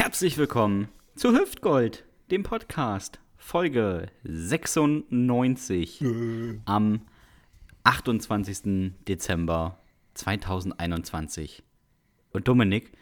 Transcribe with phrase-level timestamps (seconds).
[0.00, 6.04] Herzlich willkommen zu Hüftgold, dem Podcast, Folge 96
[6.66, 7.00] am
[7.82, 8.92] 28.
[9.08, 9.80] Dezember
[10.14, 11.64] 2021.
[12.32, 12.92] Und Dominik,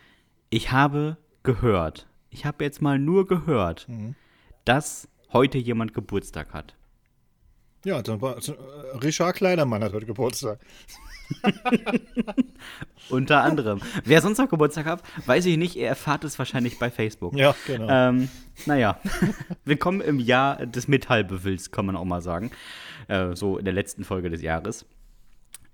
[0.49, 3.87] ich habe gehört, ich habe jetzt mal nur gehört,
[4.65, 6.77] dass heute jemand Geburtstag hat.
[7.87, 10.59] Ja, dann war also, äh, Richard Kleidermann hat heute Geburtstag.
[13.11, 13.81] Unter anderem.
[14.05, 15.77] Wer sonst noch Geburtstag hat, weiß ich nicht.
[15.77, 17.37] Ihr erfahrt es wahrscheinlich bei Facebook.
[17.37, 17.89] Ja, genau.
[17.89, 18.29] Ähm,
[18.67, 18.99] naja,
[19.65, 22.51] willkommen im Jahr des Metallbewills, kann man auch mal sagen.
[23.07, 24.85] Äh, so in der letzten Folge des Jahres.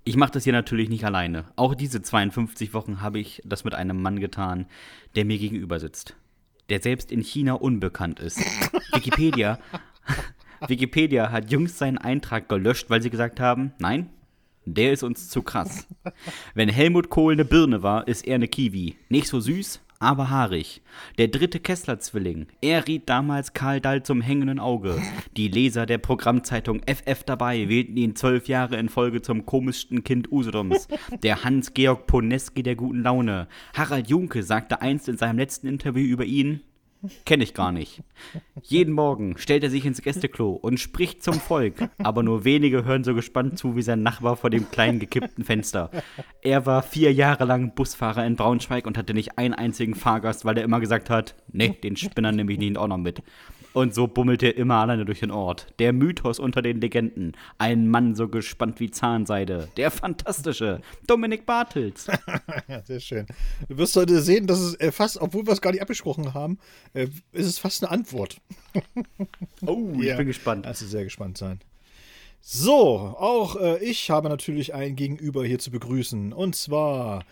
[0.05, 1.47] Ich mache das hier natürlich nicht alleine.
[1.57, 4.67] Auch diese 52 Wochen habe ich das mit einem Mann getan,
[5.15, 6.15] der mir gegenüber sitzt.
[6.69, 8.39] Der selbst in China unbekannt ist.
[8.93, 9.59] Wikipedia.
[10.69, 14.11] Wikipedia hat jüngst seinen Eintrag gelöscht, weil sie gesagt haben, nein,
[14.65, 15.87] der ist uns zu krass.
[16.55, 18.97] Wenn Helmut Kohl eine Birne war, ist er eine Kiwi.
[19.09, 20.83] Nicht so süß, aber haarig.
[21.19, 22.47] Der dritte Kessler-Zwilling.
[22.61, 25.01] Er riet damals Karl Dall zum hängenden Auge.
[25.37, 30.31] Die Leser der Programmzeitung FF dabei wählten ihn zwölf Jahre in Folge zum komischsten Kind
[30.31, 30.89] Usedoms.
[31.23, 33.49] Der Hans-Georg Poneski der guten Laune.
[33.75, 36.63] Harald Junke sagte einst in seinem letzten Interview über ihn,
[37.25, 38.03] Kenne ich gar nicht.
[38.63, 43.03] Jeden Morgen stellt er sich ins Gästeklo und spricht zum Volk, aber nur wenige hören
[43.03, 45.91] so gespannt zu wie sein Nachbar vor dem kleinen gekippten Fenster.
[46.43, 50.59] Er war vier Jahre lang Busfahrer in Braunschweig und hatte nicht einen einzigen Fahrgast, weil
[50.59, 53.23] er immer gesagt hat, nee, den Spinner nehme ich nicht auch noch mit.
[53.75, 55.67] Und so bummelt er immer alleine durch den Ort.
[55.79, 57.33] Der Mythos unter den Legenden.
[57.57, 59.69] Ein Mann so gespannt wie Zahnseide.
[59.79, 62.07] Der fantastische Dominik Bartels.
[62.69, 63.27] ja, sehr schön.
[63.69, 66.59] Du wirst heute sehen, dass es äh, fast, obwohl wir es gar nicht abgesprochen haben,
[66.93, 68.37] äh, ist es fast eine Antwort.
[69.67, 70.17] Oh, ich Ja.
[70.17, 70.67] bin gespannt.
[70.67, 71.61] Also sehr gespannt sein.
[72.41, 72.75] So,
[73.19, 76.33] auch äh, ich habe natürlich ein Gegenüber hier zu begrüßen.
[76.33, 77.25] Und zwar,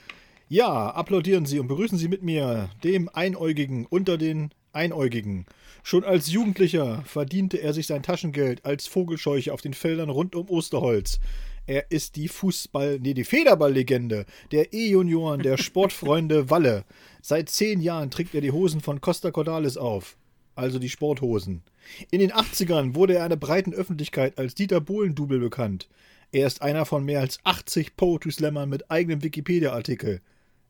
[0.48, 5.46] ja, applaudieren Sie und begrüßen Sie mit mir dem Einäugigen unter den Einäugigen.
[5.82, 10.48] Schon als Jugendlicher verdiente er sich sein Taschengeld als Vogelscheuche auf den Feldern rund um
[10.48, 11.20] Osterholz.
[11.66, 16.84] Er ist die Fußball-, nee, die Federball-Legende der E-Junioren der Sportfreunde Walle.
[17.22, 20.16] Seit zehn Jahren trägt er die Hosen von Costa Cordalis auf
[20.60, 21.62] also die Sporthosen.
[22.10, 25.88] In den 80ern wurde er einer breiten Öffentlichkeit als Dieter Bohlen-Double bekannt.
[26.32, 30.20] Er ist einer von mehr als 80 Poetry Slammern mit eigenem Wikipedia-Artikel.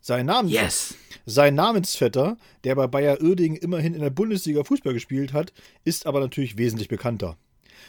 [0.01, 0.95] Sein, Namens Yes!
[1.27, 5.53] sein Namensvetter, der bei Bayer Uerdingen immerhin in der Bundesliga Fußball gespielt hat,
[5.85, 7.37] ist aber natürlich wesentlich bekannter.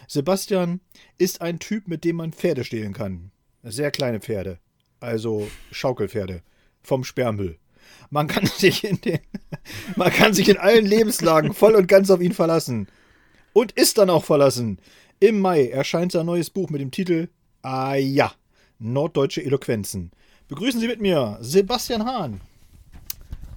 [0.08, 0.82] Sebastian
[1.18, 3.32] ist ein Typ, mit dem man Pferde stehlen kann.
[3.64, 4.60] Sehr kleine Pferde.
[5.00, 6.44] Also Schaukelpferde.
[6.84, 7.58] Vom Sperrmüll.
[8.10, 9.20] Man kann sich in den,
[9.96, 12.88] man kann sich in allen Lebenslagen voll und ganz auf ihn verlassen.
[13.54, 14.80] Und ist dann auch verlassen.
[15.20, 17.30] Im Mai erscheint sein neues Buch mit dem Titel
[17.62, 18.34] Ah ja,
[18.80, 20.12] Norddeutsche Eloquenzen.
[20.52, 22.42] Begrüßen Sie mit mir Sebastian Hahn.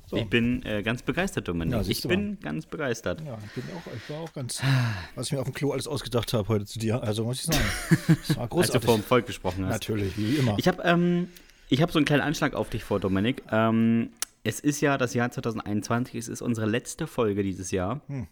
[0.06, 0.16] So.
[0.16, 1.74] Ich bin äh, ganz begeistert, Dominik.
[1.74, 3.20] Ja, ich bin ganz begeistert.
[3.26, 4.62] Ja, ich, bin auch, ich war auch ganz,
[5.16, 7.02] was ich mir auf dem Klo alles ausgedacht habe heute zu dir.
[7.02, 7.64] Also muss ich sagen,
[8.06, 8.84] das war Als du großartig.
[8.84, 9.72] vor dem Volk gesprochen hast.
[9.72, 10.54] Natürlich, wie immer.
[10.56, 11.26] Ich habe ähm,
[11.68, 13.42] ich hab so einen kleinen Anschlag auf dich vor, Dominik.
[13.50, 14.10] Ähm,
[14.44, 18.02] es ist ja das Jahr 2021, es ist unsere letzte Folge dieses Jahr.
[18.06, 18.28] Hm.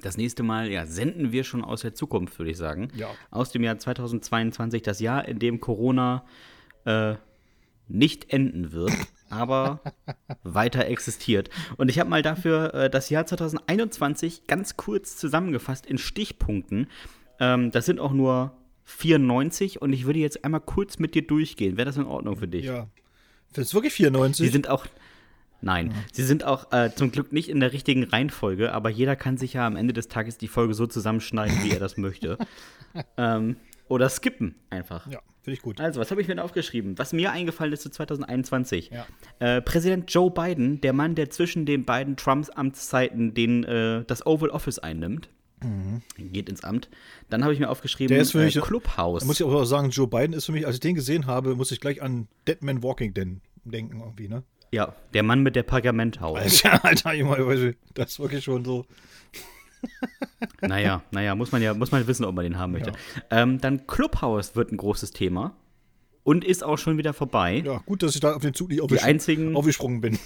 [0.00, 2.88] Das nächste Mal ja, senden wir schon aus der Zukunft, würde ich sagen.
[2.96, 3.10] Ja.
[3.30, 6.24] Aus dem Jahr 2022, das Jahr, in dem Corona
[6.84, 7.14] äh,
[7.88, 8.92] nicht enden wird,
[9.28, 9.80] aber
[10.42, 11.50] weiter existiert.
[11.76, 16.88] Und ich habe mal dafür äh, das Jahr 2021 ganz kurz zusammengefasst in Stichpunkten.
[17.40, 21.76] Ähm, das sind auch nur 94 und ich würde jetzt einmal kurz mit dir durchgehen.
[21.76, 22.64] Wäre das in Ordnung für dich?
[22.64, 22.88] ja.
[23.52, 24.46] Findest du wirklich 94?
[24.46, 24.86] Sie sind auch.
[25.64, 29.36] Nein, sie sind auch äh, zum Glück nicht in der richtigen Reihenfolge, aber jeder kann
[29.36, 32.36] sich ja am Ende des Tages die Folge so zusammenschneiden, wie er das möchte.
[33.16, 33.56] ähm,
[33.92, 35.06] oder skippen einfach.
[35.10, 35.80] ja, finde ich gut.
[35.80, 36.98] Also, was habe ich mir denn aufgeschrieben?
[36.98, 38.90] Was mir eingefallen ist zu 2021.
[38.90, 39.06] Ja.
[39.38, 44.26] Äh, Präsident Joe Biden, der Mann, der zwischen den beiden Trumps Amtszeiten den, äh, das
[44.26, 45.28] Oval Office einnimmt,
[46.18, 46.88] geht ins Amt.
[47.30, 48.16] Dann habe ich mir aufgeschrieben, Mhm.
[48.16, 49.20] Der ist für mich- äh, Clubhouse.
[49.20, 51.26] Da muss ich aber auch sagen, Joe Biden ist für mich, als ich den gesehen
[51.26, 54.42] habe, muss ich gleich an Dead Man Walking Den denken irgendwie, ne?
[54.72, 56.36] ja, der Mann mit der Pergamenthaut.
[56.40, 57.12] Alter, Alter,
[57.94, 58.86] das ist wirklich schon so.
[60.60, 62.92] Naja, naja, muss man ja muss man wissen, ob man den haben möchte.
[63.30, 65.56] Ähm, dann Clubhouse wird ein großes Thema
[66.24, 67.62] und ist auch schon wieder vorbei.
[67.64, 70.18] Ja, gut, dass ich da auf den Zug nicht Die aufgesch einzigen, aufgesprungen bin.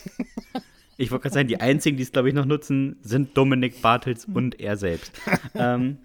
[0.97, 4.27] ich wollte gerade sagen, die einzigen, die es glaube ich noch nutzen, sind Dominik Bartels
[4.27, 5.13] und er selbst.
[5.55, 5.99] ähm,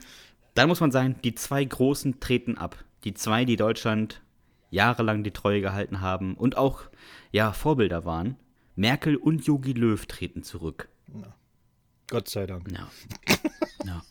[0.54, 2.84] dann muss man sagen, die zwei Großen treten ab.
[3.04, 4.22] Die zwei, die Deutschland
[4.69, 6.84] jahrelang die Treue gehalten haben und auch
[7.31, 8.38] ja Vorbilder waren.
[8.75, 10.88] Merkel und Jogi Löw treten zurück.
[12.12, 12.72] Gott sei Dank.
[12.72, 12.88] Ja.
[13.86, 14.04] ja.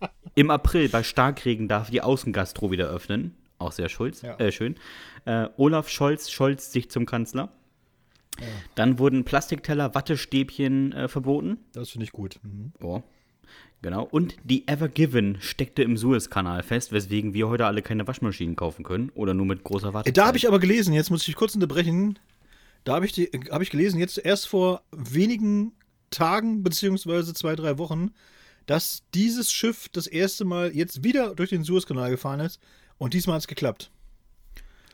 [0.34, 3.34] Im April bei Starkregen darf die Außengastro wieder öffnen.
[3.58, 4.36] Auch sehr schulz, Ja.
[4.38, 4.76] äh, schön.
[5.26, 7.50] Äh, Olaf Scholz scholz sich zum Kanzler.
[8.74, 11.58] Dann wurden Plastikteller, Wattestäbchen äh, verboten.
[11.72, 12.40] Das finde ich gut.
[12.42, 12.72] Mhm.
[12.82, 13.02] Oh.
[13.80, 14.02] Genau.
[14.10, 18.82] Und die Ever Given steckte im Suezkanal fest, weswegen wir heute alle keine Waschmaschinen kaufen
[18.82, 20.16] können oder nur mit großer Äh, Wartezeit.
[20.16, 22.18] Da habe ich aber gelesen, jetzt muss ich kurz unterbrechen.
[22.82, 25.72] Da habe ich, die- hab ich gelesen, jetzt erst vor wenigen
[26.14, 28.12] Tagen, beziehungsweise zwei, drei Wochen,
[28.66, 32.60] dass dieses Schiff das erste Mal jetzt wieder durch den Suezkanal gefahren ist
[32.98, 33.90] und diesmal hat es geklappt.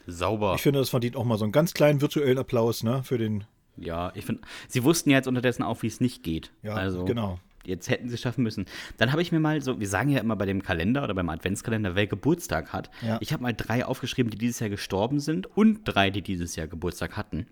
[0.07, 0.55] sauber.
[0.57, 3.45] Ich finde, das verdient auch mal so einen ganz kleinen virtuellen Applaus, ne, für den,
[3.77, 6.51] Ja, ich finde, sie wussten ja jetzt unterdessen auch, wie es nicht geht.
[6.63, 7.39] ja, also, genau.
[7.65, 8.65] Jetzt hätten sie es schaffen müssen.
[8.97, 11.29] Dann habe ich mir mal so, wir sagen ja immer bei dem Kalender oder beim
[11.29, 12.91] Adventskalender, wer Geburtstag hat.
[13.03, 13.19] Ja.
[13.21, 16.67] Ich habe mal drei aufgeschrieben, die dieses Jahr gestorben sind und drei, die dieses Jahr
[16.67, 17.47] Geburtstag hatten.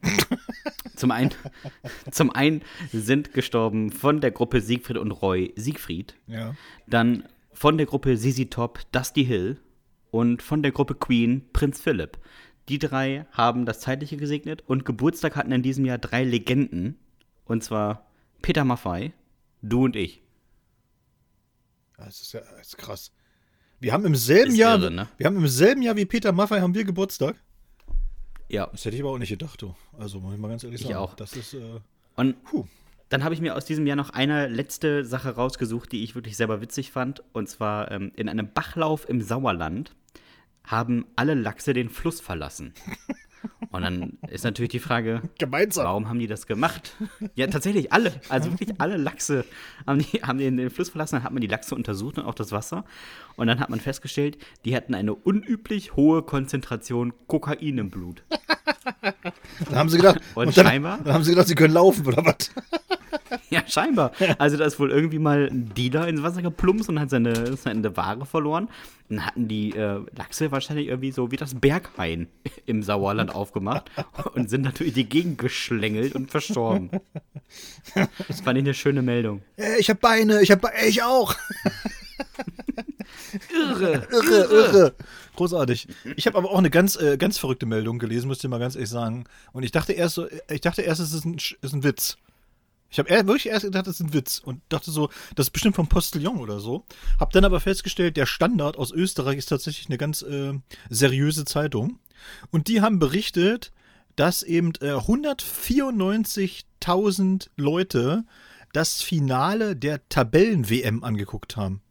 [0.97, 1.31] zum, einen,
[2.11, 6.15] zum einen sind gestorben von der Gruppe Siegfried und Roy Siegfried.
[6.27, 6.55] Ja.
[6.87, 9.59] Dann von der Gruppe Sisi Top Dusty Hill
[10.11, 12.19] und von der Gruppe Queen Prinz Philipp.
[12.69, 16.99] Die drei haben das Zeitliche gesegnet und Geburtstag hatten in diesem Jahr drei Legenden.
[17.45, 18.07] Und zwar
[18.43, 19.13] Peter Maffei,
[19.63, 20.23] du und ich.
[21.97, 23.13] Das ist ja das ist krass.
[23.81, 25.09] Wir haben im selben Ist Jahr, irre, ne?
[25.19, 27.37] wir haben im selben Jahr wie Peter Maffei haben wir Geburtstag.
[28.49, 28.67] Ja.
[28.69, 29.75] Das hätte ich aber auch nicht gedacht, du.
[29.99, 30.99] Also muss ich mal ganz ehrlich Ich sagen.
[30.99, 31.15] auch.
[31.15, 31.81] Das ist, äh,
[32.17, 32.67] Und puh.
[33.09, 36.37] dann habe ich mir aus diesem Jahr noch eine letzte Sache rausgesucht, die ich wirklich
[36.37, 37.23] selber witzig fand.
[37.33, 39.95] Und zwar ähm, in einem Bachlauf im Sauerland
[40.65, 42.75] haben alle Lachse den Fluss verlassen.
[43.71, 45.85] Und dann ist natürlich die Frage, Gemeinsam.
[45.85, 46.97] Warum haben die das gemacht?
[47.35, 48.13] Ja, tatsächlich alle.
[48.29, 49.45] Also wirklich alle Lachse
[49.87, 51.17] haben, die, haben den, den Fluss verlassen.
[51.17, 52.85] Dann hat man die Lachse untersucht und auch das Wasser.
[53.37, 58.25] Und dann hat man festgestellt, die hatten eine unüblich hohe Konzentration Kokain im Blut.
[59.03, 60.99] Dann haben sie gedacht, Und dann, scheinbar?
[61.05, 62.51] dann haben sie gedacht, sie können laufen oder was?
[63.51, 64.13] Ja, scheinbar.
[64.39, 67.97] Also da ist wohl irgendwie mal ein Dealer ins Wasser geplumpst und hat seine, seine
[67.97, 68.69] Ware verloren.
[69.09, 72.29] Dann hatten die äh, Lachse wahrscheinlich irgendwie so wie das Berghain
[72.67, 73.91] im Sauerland aufgemacht
[74.35, 76.91] und sind natürlich die Gegend geschlängelt und verstorben.
[78.29, 79.43] Das fand ich eine schöne Meldung.
[79.79, 81.35] Ich hab Beine, ich hab Beine, ich auch.
[83.53, 84.09] Irre.
[84.11, 84.95] Irre, irre.
[85.37, 85.89] Großartig.
[86.17, 88.75] Ich habe aber auch eine ganz, äh, ganz verrückte Meldung gelesen, muss ich mal ganz
[88.75, 89.25] ehrlich sagen.
[89.53, 92.17] Und ich dachte erst so, ich dachte erst, es ist ein, ist ein Witz.
[92.91, 95.77] Ich habe wirklich erst gedacht, es ist ein Witz und dachte so, das ist bestimmt
[95.77, 96.87] vom Postillon oder so.
[97.21, 100.55] Hab dann aber festgestellt, der Standard aus Österreich ist tatsächlich eine ganz äh,
[100.89, 101.99] seriöse Zeitung.
[102.51, 103.73] Und die haben berichtet,
[104.17, 108.25] dass eben äh, 194.000 Leute
[108.73, 111.83] das Finale der Tabellen-WM angeguckt haben.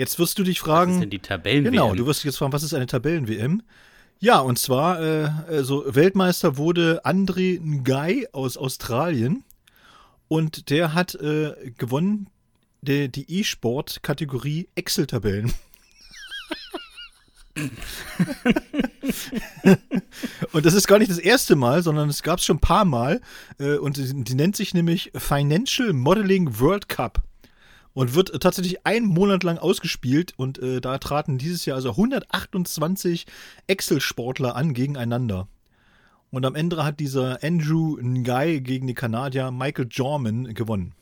[0.00, 0.92] Jetzt wirst du dich Was fragen.
[0.94, 3.60] ist denn die tabellen Genau, du wirst dich jetzt fragen, was ist eine Tabellen-WM?
[4.18, 9.44] Ja, und zwar, äh, also Weltmeister wurde André Ngai aus Australien
[10.26, 12.30] und der hat äh, gewonnen
[12.80, 15.52] der, die E-Sport-Kategorie Excel-Tabellen.
[20.52, 22.86] und das ist gar nicht das erste Mal, sondern es gab es schon ein paar
[22.86, 23.20] Mal.
[23.58, 27.22] Äh, und die, die nennt sich nämlich Financial Modeling World Cup
[28.00, 33.26] und wird tatsächlich einen Monat lang ausgespielt und äh, da traten dieses Jahr also 128
[33.66, 35.48] Excel-Sportler an gegeneinander.
[36.30, 40.94] Und am Ende hat dieser Andrew Ngai gegen den Kanadier Michael Jorman gewonnen.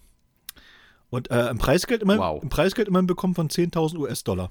[1.08, 2.42] Und äh, ein Preisgeld immerhin, Wow.
[2.42, 4.50] ein Preisgeld immerhin bekommen von 10.000 US-Dollar.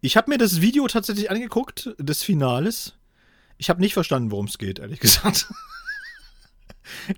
[0.00, 2.94] Ich habe mir das Video tatsächlich angeguckt, des Finales.
[3.58, 5.52] Ich habe nicht verstanden, worum es geht, ehrlich gesagt.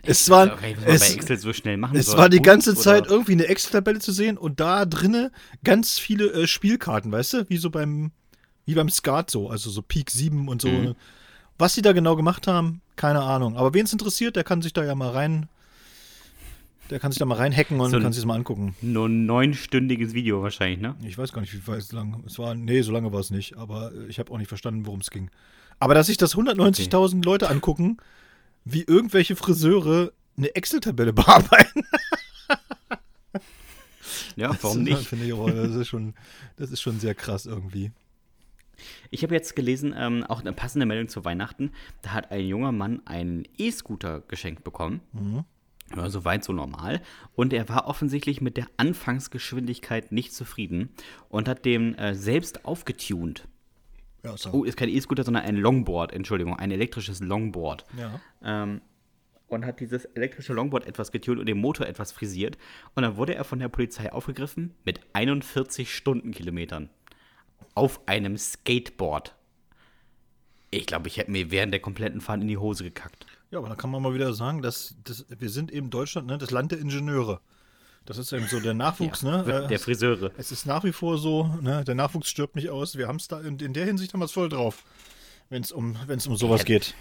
[0.03, 2.19] es war, Okay, es, so schnell machen es soll.
[2.19, 2.81] war die ganze oder?
[2.81, 5.31] Zeit irgendwie eine Excel-Tabelle zu sehen und da drinne
[5.65, 7.49] ganz viele äh, Spielkarten, weißt du?
[7.51, 8.11] Wie so beim,
[8.67, 10.69] wie beim Skat so, also so Peak 7 und so.
[10.69, 10.95] Mhm.
[11.59, 13.57] Was sie da genau gemacht haben, keine Ahnung.
[13.57, 15.47] Aber wen es interessiert, der kann sich da ja mal rein,
[16.89, 18.75] der kann sich da mal reinhacken und So ein- kann sich das mal angucken.
[18.81, 20.97] Nur ein neunstündiges Video wahrscheinlich, ne?
[21.05, 22.55] Ich weiß gar nicht, wie weit es lang es war.
[22.55, 25.11] Nee, so lange war es nicht, aber äh, ich habe auch nicht verstanden, worum es
[25.11, 25.31] ging.
[25.79, 27.99] Aber dass sich das 190.000 Leute angucken,
[28.65, 31.83] wie irgendwelche Friseure eine Excel-Tabelle bearbeiten.
[34.37, 35.13] Ja, warum Das nicht?
[35.13, 36.15] Ich das ist schon,
[36.57, 37.93] das ist schon sehr krass irgendwie.
[39.11, 41.73] Ich habe jetzt gelesen, ähm, auch eine passende Meldung zu Weihnachten.
[42.03, 45.01] Da hat ein junger Mann einen E-Scooter geschenkt bekommen.
[45.95, 47.03] Ja, soweit so normal.
[47.35, 50.91] Und er war offensichtlich mit der Anfangsgeschwindigkeit nicht zufrieden
[51.29, 53.49] und hat den äh, selbst aufgetunt.
[54.23, 54.51] Ja, so.
[54.53, 57.85] Oh, ist kein E-Scooter, sondern ein Longboard, Entschuldigung, ein elektrisches Longboard.
[57.97, 58.21] ja.
[58.43, 58.81] Ähm,
[59.49, 62.57] und hat dieses elektrische Longboard etwas getunt und den Motor etwas frisiert.
[62.95, 66.89] Und dann wurde er von der Polizei aufgegriffen mit 41 Stundenkilometern
[67.75, 69.35] auf einem Skateboard.
[70.71, 73.27] Ich glaube, ich hätte mir während der kompletten Fahrt in die Hose gekackt.
[73.51, 76.39] ja, aber dann kann man mal wieder sagen, dass, dass wir sind eben Deutschland, ne,
[76.39, 77.41] das Land der Ingenieure.
[78.11, 79.45] Das ist eben so der Nachwuchs, ne?
[79.65, 80.33] Äh, Der Friseure.
[80.37, 82.97] Es ist nach wie vor so, ne, der Nachwuchs stirbt nicht aus.
[82.99, 84.83] Wir haben es da in, in der Hinsicht haben wir es voll drauf,
[85.49, 86.65] wenn es um, wenn's um sowas Ja.
[86.65, 86.95] geht.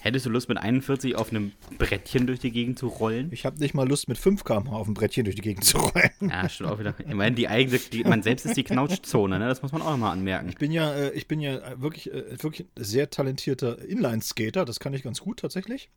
[0.00, 3.28] Hättest du Lust, mit 41 auf einem Brettchen durch die Gegend zu rollen?
[3.30, 5.78] Ich habe nicht mal Lust, mit 5 km auf dem Brettchen durch die Gegend zu
[5.78, 6.10] rollen.
[6.28, 6.94] Ja, stimmt auch wieder.
[6.98, 9.46] Ich meine, die eigene, die, man selbst ist die Knautschzone, ne?
[9.46, 10.48] Das muss man auch nochmal anmerken.
[10.48, 14.64] Ich bin ja, äh, ich bin ja wirklich, äh, wirklich sehr talentierter Inline-Skater.
[14.64, 15.88] Das kann ich ganz gut tatsächlich.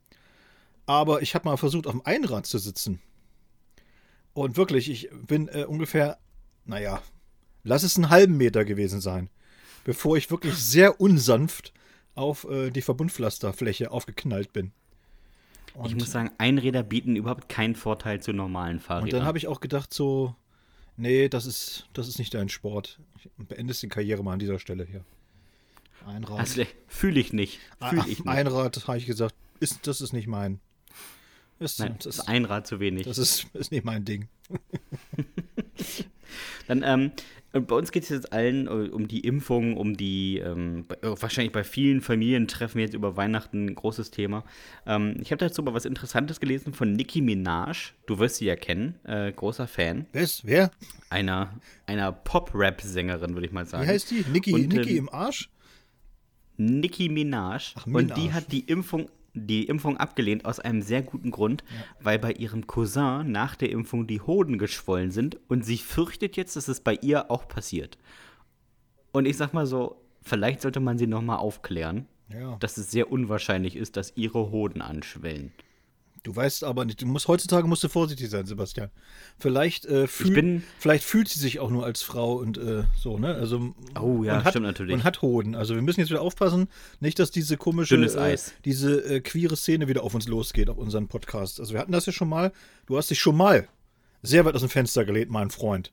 [0.86, 3.00] Aber ich habe mal versucht, auf dem Einrad zu sitzen.
[4.32, 6.18] Und wirklich, ich bin äh, ungefähr,
[6.64, 7.02] naja,
[7.64, 9.28] lass es einen halben Meter gewesen sein,
[9.84, 11.72] bevor ich wirklich sehr unsanft
[12.14, 14.72] auf äh, die Verbundpflasterfläche aufgeknallt bin.
[15.74, 19.04] Und ich muss sagen, Einräder bieten überhaupt keinen Vorteil zu normalen Fahrrädern.
[19.04, 20.34] Und dann habe ich auch gedacht, so,
[20.96, 22.98] nee, das ist, das ist nicht dein Sport.
[23.36, 25.04] Beendest die Karriere mal an dieser Stelle hier.
[26.06, 26.40] Einrad.
[26.40, 27.60] Also, fühle ich nicht.
[27.88, 28.28] Fühl ich nicht.
[28.28, 30.60] Einrad, habe ich gesagt, ist, das ist nicht mein.
[31.60, 33.06] Ist, Nein, das ist Einrad zu wenig.
[33.06, 34.28] Das ist, ist nicht mein Ding.
[36.66, 37.12] Dann, ähm,
[37.52, 41.64] bei uns geht es jetzt allen äh, um die Impfung, um die, ähm, wahrscheinlich bei
[41.64, 44.44] vielen Familientreffen jetzt über Weihnachten ein großes Thema.
[44.86, 47.92] Ähm, ich habe dazu mal was Interessantes gelesen von Nicki Minaj.
[48.06, 50.06] Du wirst sie ja kennen, äh, großer Fan.
[50.12, 50.70] Wer ist, wer?
[51.10, 51.52] Einer,
[51.86, 53.84] einer Pop-Rap-Sängerin, würde ich mal sagen.
[53.84, 54.24] Wie heißt die?
[54.32, 55.50] Nicki, Und, Nicki im Arsch?
[56.56, 57.72] Nicki Minaj.
[57.74, 58.02] Ach, Minaj.
[58.02, 62.04] Und die hat die Impfung die Impfung abgelehnt aus einem sehr guten Grund, ja.
[62.04, 66.56] weil bei ihrem Cousin nach der Impfung die Hoden geschwollen sind und sie fürchtet jetzt,
[66.56, 67.98] dass es bei ihr auch passiert.
[69.12, 72.56] Und ich sag mal so, vielleicht sollte man sie noch mal aufklären, ja.
[72.60, 75.52] dass es sehr unwahrscheinlich ist, dass ihre Hoden anschwellen.
[76.22, 78.90] Du weißt aber nicht, du musst heutzutage musst du vorsichtig sein, Sebastian.
[79.38, 83.18] Vielleicht, äh, fühl, bin, vielleicht fühlt sie sich auch nur als Frau und äh, so,
[83.18, 83.34] ne?
[83.34, 84.92] Also Oh ja, hat, stimmt natürlich.
[84.92, 85.54] Und hat Hoden.
[85.54, 86.68] Also wir müssen jetzt wieder aufpassen,
[87.00, 90.76] nicht, dass diese komische Dünnes äh, diese äh, queere Szene wieder auf uns losgeht, auf
[90.76, 91.58] unseren Podcast.
[91.58, 92.52] Also wir hatten das ja schon mal.
[92.86, 93.66] Du hast dich schon mal
[94.22, 95.90] sehr weit aus dem Fenster gelehnt, mein Freund.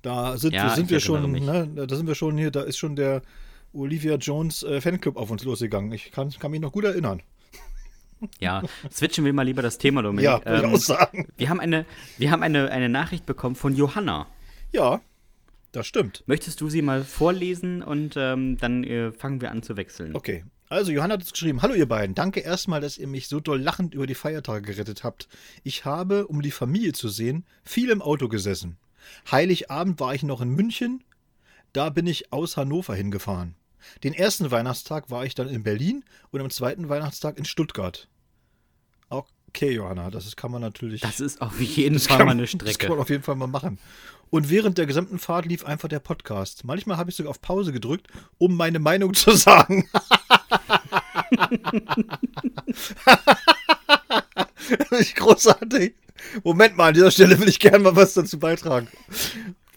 [0.00, 1.68] Da sind, ja, sind wir schon, ne?
[1.86, 3.20] Da sind wir schon hier, da ist schon der
[3.72, 5.92] Olivia Jones äh, Fanclub auf uns losgegangen.
[5.92, 7.20] Ich kann, kann mich noch gut erinnern.
[8.40, 10.24] Ja, switchen wir mal lieber das Thema, Dominik.
[10.24, 11.28] Ja, ähm, ich auch sagen.
[11.36, 14.26] Wir haben, eine, wir haben eine, eine Nachricht bekommen von Johanna.
[14.72, 15.00] Ja,
[15.72, 16.24] das stimmt.
[16.26, 20.14] Möchtest du sie mal vorlesen und ähm, dann äh, fangen wir an zu wechseln?
[20.14, 20.44] Okay.
[20.70, 22.14] Also, Johanna hat es geschrieben: Hallo, ihr beiden.
[22.14, 25.28] Danke erstmal, dass ihr mich so doll lachend über die Feiertage gerettet habt.
[25.62, 28.76] Ich habe, um die Familie zu sehen, viel im Auto gesessen.
[29.30, 31.04] Heiligabend war ich noch in München.
[31.72, 33.54] Da bin ich aus Hannover hingefahren.
[34.04, 38.08] Den ersten Weihnachtstag war ich dann in Berlin und am zweiten Weihnachtstag in Stuttgart.
[39.48, 41.00] Okay, Johanna, das kann man natürlich.
[41.00, 42.64] Das ist auf jeden Fall mal eine Strecke.
[42.66, 43.78] Das kann man auf jeden Fall mal machen.
[44.30, 46.64] Und während der gesamten Fahrt lief einfach der Podcast.
[46.64, 49.88] Manchmal habe ich sogar auf Pause gedrückt, um meine Meinung zu sagen.
[54.90, 55.94] das ist großartig.
[56.44, 58.88] Moment mal, an dieser Stelle will ich gerne mal was dazu beitragen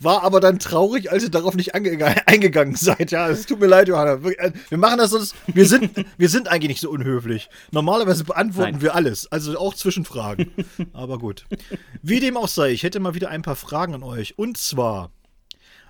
[0.03, 3.11] war aber dann traurig, als ihr darauf nicht eingegangen seid.
[3.11, 4.13] Ja, es tut mir leid, Johanna.
[4.13, 5.35] Äh, wir machen das sonst.
[5.47, 7.49] Wir sind, wir sind eigentlich nicht so unhöflich.
[7.71, 8.81] Normalerweise beantworten Nein.
[8.81, 10.51] wir alles, also auch Zwischenfragen.
[10.93, 11.45] Aber gut.
[12.01, 14.37] Wie dem auch sei, ich hätte mal wieder ein paar Fragen an euch.
[14.37, 15.11] Und zwar: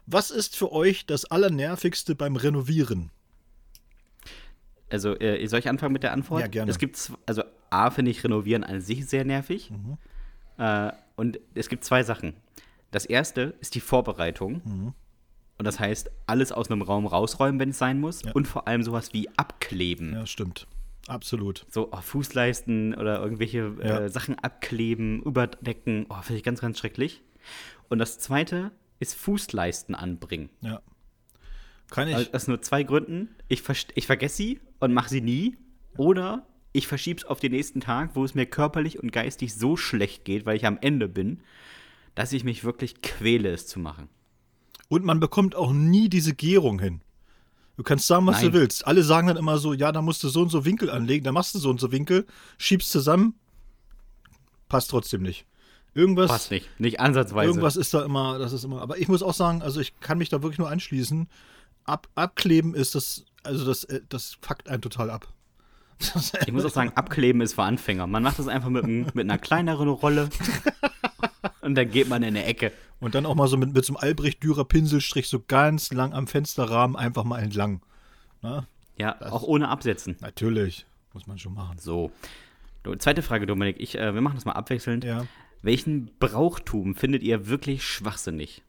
[0.05, 3.11] Was ist für euch das Allernervigste beim Renovieren?
[4.89, 6.41] Also, äh, soll ich anfangen mit der Antwort?
[6.41, 6.69] Ja, gerne.
[6.69, 9.71] Es gibt, also A, finde ich Renovieren an sich sehr nervig.
[9.71, 9.97] Mhm.
[10.57, 12.33] Äh, und es gibt zwei Sachen.
[12.91, 14.61] Das erste ist die Vorbereitung.
[14.63, 14.93] Mhm.
[15.57, 18.23] Und das heißt, alles aus einem Raum rausräumen, wenn es sein muss.
[18.23, 18.31] Ja.
[18.33, 20.13] Und vor allem sowas wie abkleben.
[20.13, 20.67] Ja, stimmt.
[21.07, 21.65] Absolut.
[21.69, 23.99] So oh, Fußleisten oder irgendwelche äh, ja.
[24.01, 26.05] äh, Sachen abkleben, überdecken.
[26.09, 27.21] Oh, finde ich ganz, ganz schrecklich.
[27.89, 30.49] Und das zweite ist Fußleisten anbringen.
[30.61, 30.81] Ja.
[31.89, 32.15] Kann ich.
[32.15, 33.29] Also, aus nur zwei Gründen.
[33.47, 35.57] Ich, ver ich vergesse sie und mache sie nie.
[35.97, 39.75] Oder ich verschiebe es auf den nächsten Tag, wo es mir körperlich und geistig so
[39.75, 41.41] schlecht geht, weil ich am Ende bin,
[42.15, 44.09] dass ich mich wirklich quäle, es zu machen.
[44.89, 47.01] Und man bekommt auch nie diese Gärung hin.
[47.77, 48.51] Du kannst sagen, was Nein.
[48.51, 48.85] du willst.
[48.85, 51.31] Alle sagen dann immer so, ja, da musst du so und so Winkel anlegen, da
[51.31, 52.27] machst du so und so Winkel,
[52.57, 53.35] schiebst zusammen,
[54.67, 55.45] passt trotzdem nicht.
[55.93, 56.29] Irgendwas.
[56.29, 57.47] Passt nicht, nicht ansatzweise.
[57.47, 58.81] Irgendwas ist da immer, das ist immer.
[58.81, 61.27] Aber ich muss auch sagen, also ich kann mich da wirklich nur anschließen.
[61.83, 65.27] Ab, abkleben ist das, also das, äh, das fuckt einen total ab.
[66.45, 68.07] Ich muss auch sagen, abkleben ist für Anfänger.
[68.07, 70.29] Man macht das einfach mit, mit einer kleineren Rolle.
[71.61, 72.71] Und dann geht man in eine Ecke.
[72.99, 76.27] Und dann auch mal so mit, mit so einem Albrecht-Dürer Pinselstrich so ganz lang am
[76.27, 77.81] Fensterrahmen einfach mal entlang.
[78.41, 78.67] Na?
[78.97, 80.17] Ja, das auch ohne Absetzen.
[80.21, 80.85] Natürlich.
[81.13, 81.77] Muss man schon machen.
[81.79, 82.11] So.
[82.99, 83.77] Zweite Frage, Dominik.
[83.79, 85.03] Ich, äh, wir machen das mal abwechselnd.
[85.03, 85.25] Ja.
[85.61, 88.63] Welchen Brauchtum findet ihr wirklich schwachsinnig?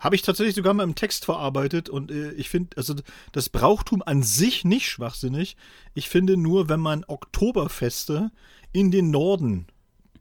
[0.00, 2.94] Habe ich tatsächlich sogar mal im Text verarbeitet und äh, ich finde, also
[3.32, 5.56] das Brauchtum an sich nicht schwachsinnig.
[5.94, 8.30] Ich finde nur, wenn man Oktoberfeste
[8.72, 9.66] in den Norden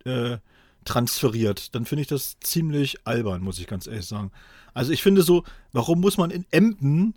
[0.06, 0.38] äh,
[0.86, 4.32] transferiert, dann finde ich das ziemlich albern, muss ich ganz ehrlich sagen.
[4.74, 7.14] Also ich finde so, warum muss man in Emden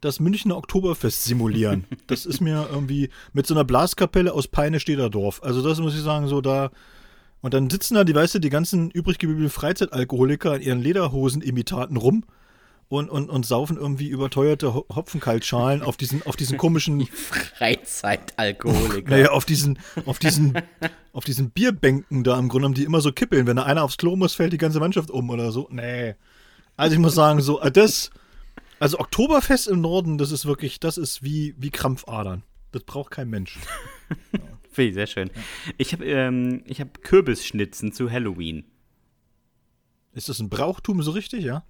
[0.00, 1.84] das Münchner Oktoberfest simulieren.
[2.06, 5.42] Das ist mir irgendwie mit so einer Blaskapelle aus Peine-Steder Dorf.
[5.42, 6.70] Also das muss ich sagen, so da.
[7.40, 11.96] Und dann sitzen da, die weißt du, die ganzen übrig gebliebenen Freizeitalkoholiker in ihren Lederhosen-Imitaten
[11.96, 12.24] rum
[12.90, 19.10] und, und, und saufen irgendwie überteuerte Ho- Hopfenkaltschalen auf diesen, auf diesen komischen, Freizeitalkoholiker.
[19.10, 20.54] naja, auf diesen, auf diesen,
[21.12, 23.46] auf diesen Bierbänken da im Grunde genommen, die immer so kippeln.
[23.46, 25.68] Wenn da einer aufs Klo muss, fällt die ganze Mannschaft um oder so.
[25.70, 26.16] Nee.
[26.76, 28.10] Also ich muss sagen, so, äh, das,
[28.80, 32.42] also Oktoberfest im Norden, das ist wirklich, das ist wie, wie Krampfadern.
[32.72, 33.56] Das braucht kein Mensch.
[34.72, 35.30] Finde ich sehr schön.
[35.78, 38.64] Ich habe ähm, ich hab Kürbisschnitzen zu Halloween.
[40.12, 41.64] Ist das ein Brauchtum so richtig, ja?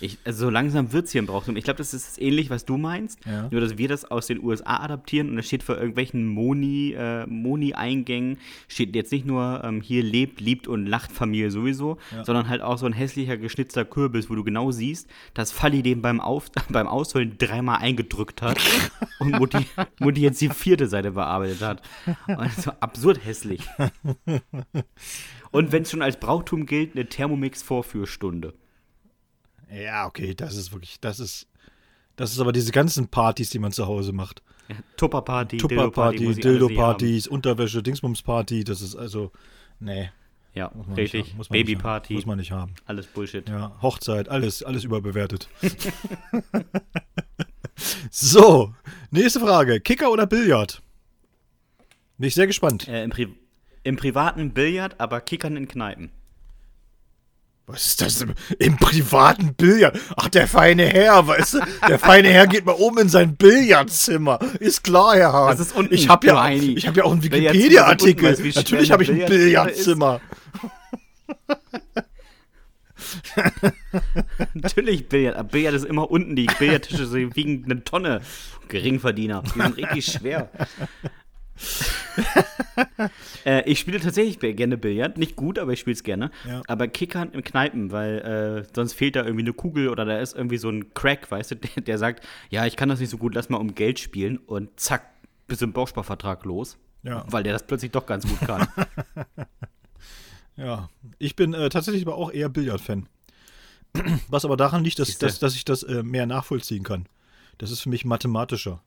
[0.00, 1.54] Ich, also so langsam wird es hier im Brauchtum.
[1.56, 3.20] Ich glaube, das ist ähnlich, was du meinst.
[3.24, 3.48] Ja.
[3.52, 7.24] Nur, dass wir das aus den USA adaptieren und es steht vor irgendwelchen Moni, äh,
[7.26, 12.24] Moni-Eingängen, steht jetzt nicht nur ähm, hier lebt, liebt und lacht Familie sowieso, Ja.
[12.24, 16.02] sondern halt auch so ein hässlicher geschnitzter Kürbis, wo du genau siehst, dass Falli den
[16.02, 18.58] beim, Auf beim Ausholen dreimal eingedrückt hat
[19.20, 19.66] und Mutti,
[20.00, 21.82] Mutti jetzt die vierte Seite bearbeitet hat.
[22.26, 23.62] Und das war absurd hässlich.
[25.52, 28.54] Und wenn es schon als Brauchtum gilt, eine Thermomix-Vorführstunde.
[29.72, 31.46] Ja, okay, das ist wirklich, das ist,
[32.16, 34.42] das ist aber diese ganzen Partys, die man zu Hause macht.
[34.68, 39.32] Ja, Tupperparty, Tupperparty, nicht Dildo-Partys, Unterwäsche, Dingsbums-Party, das ist also,
[39.80, 40.10] nee.
[40.54, 41.34] Ja, Muss richtig.
[41.48, 42.74] Babyparty, Muss man nicht haben.
[42.84, 43.48] alles Bullshit.
[43.48, 45.48] Ja, Hochzeit, alles, alles überbewertet.
[48.10, 48.74] so,
[49.10, 49.80] nächste Frage.
[49.80, 50.82] Kicker oder Billard?
[52.18, 52.86] Bin ich sehr gespannt.
[52.86, 53.28] Äh, im, Pri
[53.82, 56.10] Im privaten Billard, aber Kickern in Kneipen.
[57.66, 59.98] Was ist das im, im privaten Billard?
[60.16, 61.60] Ach, der feine Herr, weißt du?
[61.88, 64.40] Der feine Herr geht mal oben in sein Billardzimmer.
[64.58, 65.56] Ist klar, Herr Hahn.
[65.56, 68.36] Das ist unten, ich habe ja, ich hab ja auch einen Wikipedia-Artikel.
[68.54, 70.20] Natürlich habe ich ein Billardzimmer.
[74.54, 75.50] Natürlich Billard.
[75.50, 76.34] Billard ist immer unten.
[76.36, 78.22] Die Billardtische wiegen eine Tonne.
[78.68, 79.42] Geringverdiener.
[79.54, 80.50] Die sind richtig schwer.
[83.44, 85.18] äh, ich spiele tatsächlich gerne Billard.
[85.18, 86.30] Nicht gut, aber ich spiele es gerne.
[86.46, 86.62] Ja.
[86.66, 90.34] Aber Kickern in Kneipen, weil äh, sonst fehlt da irgendwie eine Kugel oder da ist
[90.34, 93.18] irgendwie so ein Crack, weißt du, der, der sagt, ja, ich kann das nicht so
[93.18, 95.06] gut, lass mal um Geld spielen und zack,
[95.46, 96.78] bist im Bausparvertrag los.
[97.02, 97.24] Ja.
[97.28, 98.68] Weil der das plötzlich doch ganz gut kann.
[100.56, 103.08] Ja, ich bin äh, tatsächlich aber auch eher Billard-Fan.
[104.28, 107.06] Was aber daran liegt, dass, dass, dass ich das äh, mehr nachvollziehen kann.
[107.58, 108.82] Das ist für mich mathematischer.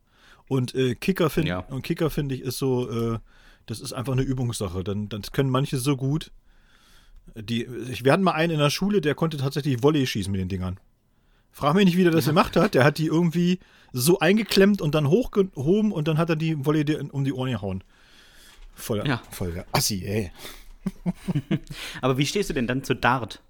[0.47, 1.59] Und äh, Kicker finde Ja.
[1.59, 3.19] und Kicker finde ich ist so, äh,
[3.65, 4.83] das ist einfach eine Übungssache.
[4.83, 6.31] Dann, das können manche so gut.
[7.35, 10.39] Die, ich, wir hatten mal einen in der Schule, der konnte tatsächlich Volley schießen mit
[10.39, 10.79] den Dingern.
[11.51, 12.75] Frag mich nicht, wie der das gemacht hat.
[12.75, 13.59] Der hat die irgendwie
[13.93, 17.49] so eingeklemmt und dann hochgehoben und dann hat er die Volley dir um die Ohren
[17.51, 17.83] gehauen.
[18.75, 19.23] Voll, Ja.
[19.31, 20.31] voll der Assi, ey.
[22.01, 23.41] aber wie stehst du denn dann zu Dart?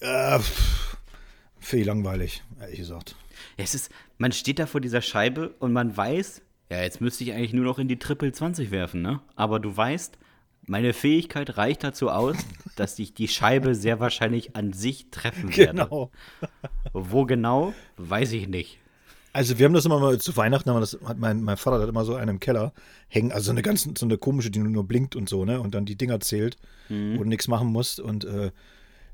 [0.00, 0.40] Äh,
[1.60, 3.14] viel langweilig, ehrlich gesagt.
[3.62, 7.32] Es ist, man steht da vor dieser Scheibe und man weiß, ja, jetzt müsste ich
[7.32, 9.20] eigentlich nur noch in die Triple 20 werfen, ne?
[9.36, 10.18] Aber du weißt,
[10.66, 12.36] meine Fähigkeit reicht dazu aus,
[12.76, 15.72] dass ich die Scheibe sehr wahrscheinlich an sich treffen werde.
[15.72, 16.10] Genau.
[16.92, 18.78] Wo genau, weiß ich nicht.
[19.32, 21.88] Also wir haben das immer mal zu Weihnachten, haben das, hat mein, mein Vater hat
[21.88, 22.72] immer so einen im Keller
[23.08, 25.60] hängen, also so eine ganz, so eine komische, die nur, blinkt und so, ne?
[25.60, 26.56] Und dann die Dinger zählt,
[26.88, 28.00] wo du nichts machen musst.
[28.00, 28.50] Und äh,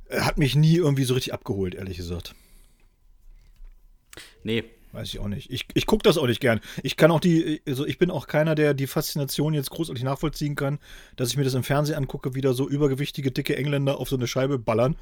[0.09, 2.35] er hat mich nie irgendwie so richtig abgeholt, ehrlich gesagt.
[4.47, 5.51] Nee, Weiß ich auch nicht.
[5.51, 6.61] Ich, ich gucke das auch nicht gern.
[6.83, 10.55] Ich kann auch die, also ich bin auch keiner, der die Faszination jetzt großartig nachvollziehen
[10.55, 10.79] kann,
[11.17, 14.17] dass ich mir das im Fernsehen angucke, wie da so übergewichtige, dicke Engländer auf so
[14.17, 14.97] eine Scheibe ballern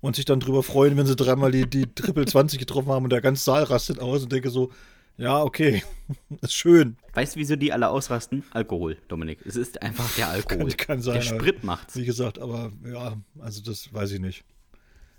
[0.00, 3.10] und sich dann drüber freuen, wenn sie dreimal die, die Triple 20 getroffen haben und
[3.10, 4.72] der ganze Saal rastet aus und denke so,
[5.16, 5.84] ja, okay,
[6.40, 6.96] ist schön.
[7.14, 8.42] weißt du, wieso die alle ausrasten?
[8.50, 9.38] Alkohol, Dominik.
[9.46, 10.70] Es ist einfach der Alkohol.
[10.70, 11.94] Kann- kann sein, der Sprit macht's.
[11.94, 14.42] Wie gesagt, aber ja, also das weiß ich nicht.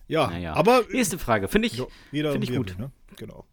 [0.09, 0.53] Ja, Naja.
[0.53, 2.71] aber Nächste Frage, finde ich, jeder finde ich gut.
[2.77, 2.91] will, ne?
[3.15, 3.45] Genau.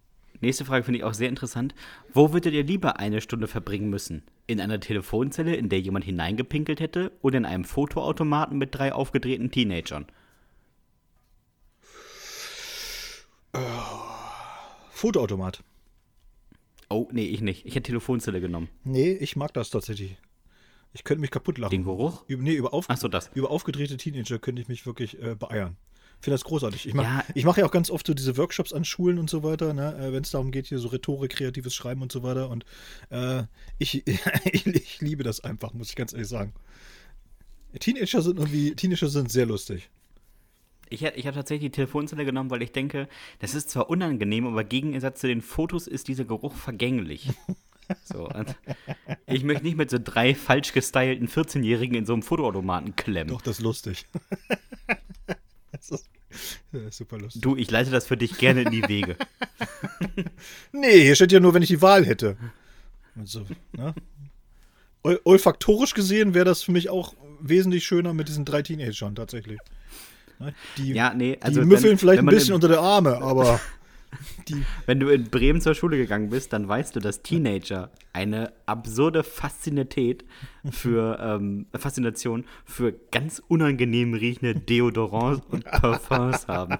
[0.45, 1.75] Nächste Frage finde ich auch sehr interessant.
[2.13, 4.25] Wo würdet ihr lieber eine Stunde verbringen müssen?
[4.47, 9.51] In einer Telefonzelle, in der jemand hineingepinkelt hätte, oder in einem Fotoautomaten mit drei aufgedrehten
[9.51, 10.05] Teenagern?
[14.91, 15.65] Fotoautomat.
[16.91, 17.65] Oh, nee, ich nicht.
[17.65, 18.69] Ich hätte Telefonzelle genommen.
[18.85, 20.19] Nee, ich mag das tatsächlich.
[20.93, 21.71] Ich könnte mich kaputt lachen.
[21.71, 22.23] Den Geruch?
[22.27, 23.31] Über, nee, über, auf, Ach so, das.
[23.35, 25.79] über aufgedrehte Teenager könnte ich mich wirklich äh, beeiern.
[26.21, 26.87] Ich finde das großartig.
[26.87, 27.25] Ich mache Ja.
[27.35, 29.95] ich mach ja auch ganz oft so diese Workshops an Schulen und so weiter, ne?
[29.99, 32.49] äh, wenn es darum geht, hier so Rhetorik, kreatives Schreiben und so weiter.
[32.49, 32.65] Und
[33.11, 33.43] äh,
[33.79, 34.07] ich,
[34.53, 36.55] ich, ich liebe das einfach, muss ich ganz ehrlich sagen.
[37.79, 39.91] Teenager sind irgendwie, Teenager sind sehr lustig.
[40.91, 43.09] Ich, ich habe tatsächlich die Telefonzelle genommen, weil ich denke,
[43.41, 47.31] das ist zwar unangenehm, aber Gegensatz zu den Fotos ist dieser Geruch vergänglich.
[48.05, 48.31] So,
[49.27, 53.29] ich möchte nicht mit so drei falsch gestylten 14-Jährigen in so einem Fotoautomaten klemmen.
[53.35, 54.07] Doch, das ist lustig.
[55.89, 56.03] das
[56.91, 57.43] ist, super lustig.
[57.43, 59.17] Du, ich leite das für dich gerne in die Wege.
[60.73, 62.37] Nee, hier steht ja nur, wenn ich die Wahl hätte.
[63.19, 63.95] Also, ne?
[65.03, 69.59] Ol olfaktorisch gesehen wäre das für mich auch wesentlich schöner mit diesen drei Teenagern tatsächlich.
[70.39, 70.55] Ne?
[70.77, 73.61] Die, Ja, nee, also die müffeln wenn- vielleicht ein bisschen unter der Arme, aber
[74.49, 78.53] die, Wenn du in Bremen zur Schule gegangen bist, dann weißt du, dass Teenager eine
[78.67, 80.25] absurde Faszinität
[80.71, 86.79] für ähm, Faszination für ganz unangenehm riechende Deodorants und Parfums haben.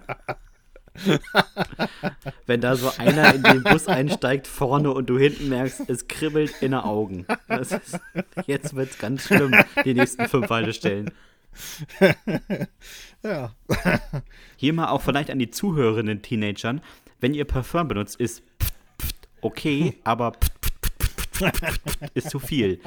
[2.47, 6.53] Wenn da so einer in den Bus einsteigt vorne und du hinten merkst, es kribbelt
[6.61, 7.27] in den Augen.
[7.49, 7.99] Ist,
[8.47, 11.11] jetzt wird's ganz schlimm, die nächsten fünf Haltestellen.
[13.25, 13.55] ja.
[14.57, 16.81] Hier mal auch vielleicht an die zuhörenden Teenagern,
[17.21, 20.55] wenn ihr Parfum benutzt, ist pft, pft, okay, aber pft,
[22.15, 22.81] ist zu viel.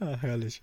[0.00, 0.60] ja, herrlich.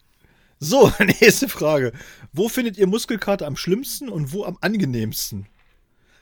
[0.60, 1.92] So, nächste Frage.
[2.32, 5.48] Wo findet ihr Muskelkater am schlimmsten und wo am angenehmsten?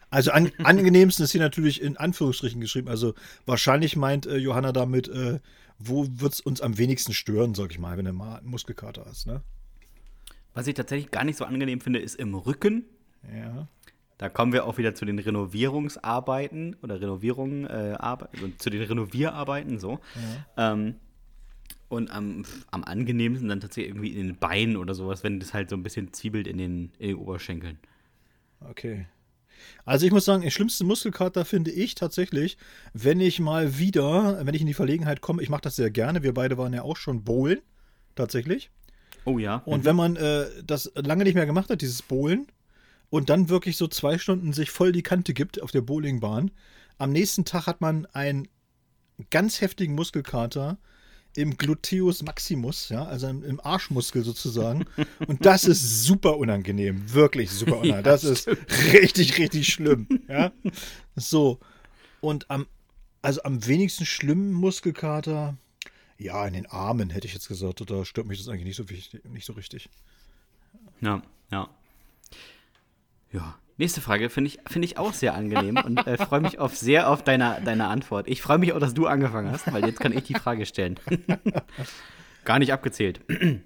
[0.09, 2.87] Also an, angenehmsten ist hier natürlich in Anführungsstrichen geschrieben.
[2.87, 3.13] Also
[3.45, 5.39] wahrscheinlich meint äh, Johanna damit, äh,
[5.79, 9.05] wo wird es uns am wenigsten stören, sag ich mal, wenn du mal einen Muskelkater
[9.07, 9.41] hast, ne?
[10.53, 12.85] Was ich tatsächlich gar nicht so angenehm finde, ist im Rücken.
[13.33, 13.67] Ja.
[14.17, 19.79] Da kommen wir auch wieder zu den Renovierungsarbeiten oder Renovierungen, äh, also zu den Renovierarbeiten,
[19.79, 19.99] so.
[20.55, 20.95] Ähm,
[21.89, 25.69] und am, am angenehmsten dann tatsächlich irgendwie in den Beinen oder sowas, wenn das halt
[25.69, 27.79] so ein bisschen zwiebelt in den, in den Oberschenkeln.
[28.61, 29.07] Okay.
[29.85, 32.57] Also ich muss sagen, den schlimmsten Muskelkater finde ich tatsächlich,
[32.93, 36.23] wenn ich mal wieder, wenn ich in die Verlegenheit komme, ich mache das sehr gerne,
[36.23, 37.59] wir beide waren ja auch schon bowlen,
[38.15, 38.71] tatsächlich.
[39.25, 39.57] Oh ja.
[39.65, 42.47] Und wenn man äh, das lange nicht mehr gemacht hat, dieses Bowlen,
[43.09, 46.49] und dann wirklich so zwei Stunden sich voll die Kante gibt auf der Bowlingbahn,
[46.97, 48.47] am nächsten Tag hat man einen
[49.29, 50.79] ganz heftigen Muskelkater
[51.35, 54.85] im Gluteus maximus, ja, also im, Arschmuskel sozusagen.
[55.27, 57.97] Und das ist super unangenehm, wirklich super unangenehm.
[57.97, 58.47] Ja, das ist
[58.93, 60.51] richtig, richtig schlimm, ja.
[61.15, 61.59] So.
[62.19, 62.67] Und am,
[63.21, 65.57] also am wenigsten schlimmen Muskelkater,
[66.23, 68.89] ja, in den Armen hätte ich jetzt gesagt, da stört mich das eigentlich nicht so,
[68.89, 69.89] wichtig, nicht so richtig.
[71.01, 71.69] Ja, ja.
[73.31, 73.59] Ja.
[73.77, 77.09] Nächste Frage finde ich, find ich auch sehr angenehm und äh, freue mich auf sehr
[77.09, 78.27] auf deine, deine Antwort.
[78.27, 80.99] Ich freue mich auch, dass du angefangen hast, weil jetzt kann ich die Frage stellen.
[82.45, 83.21] Gar nicht abgezählt.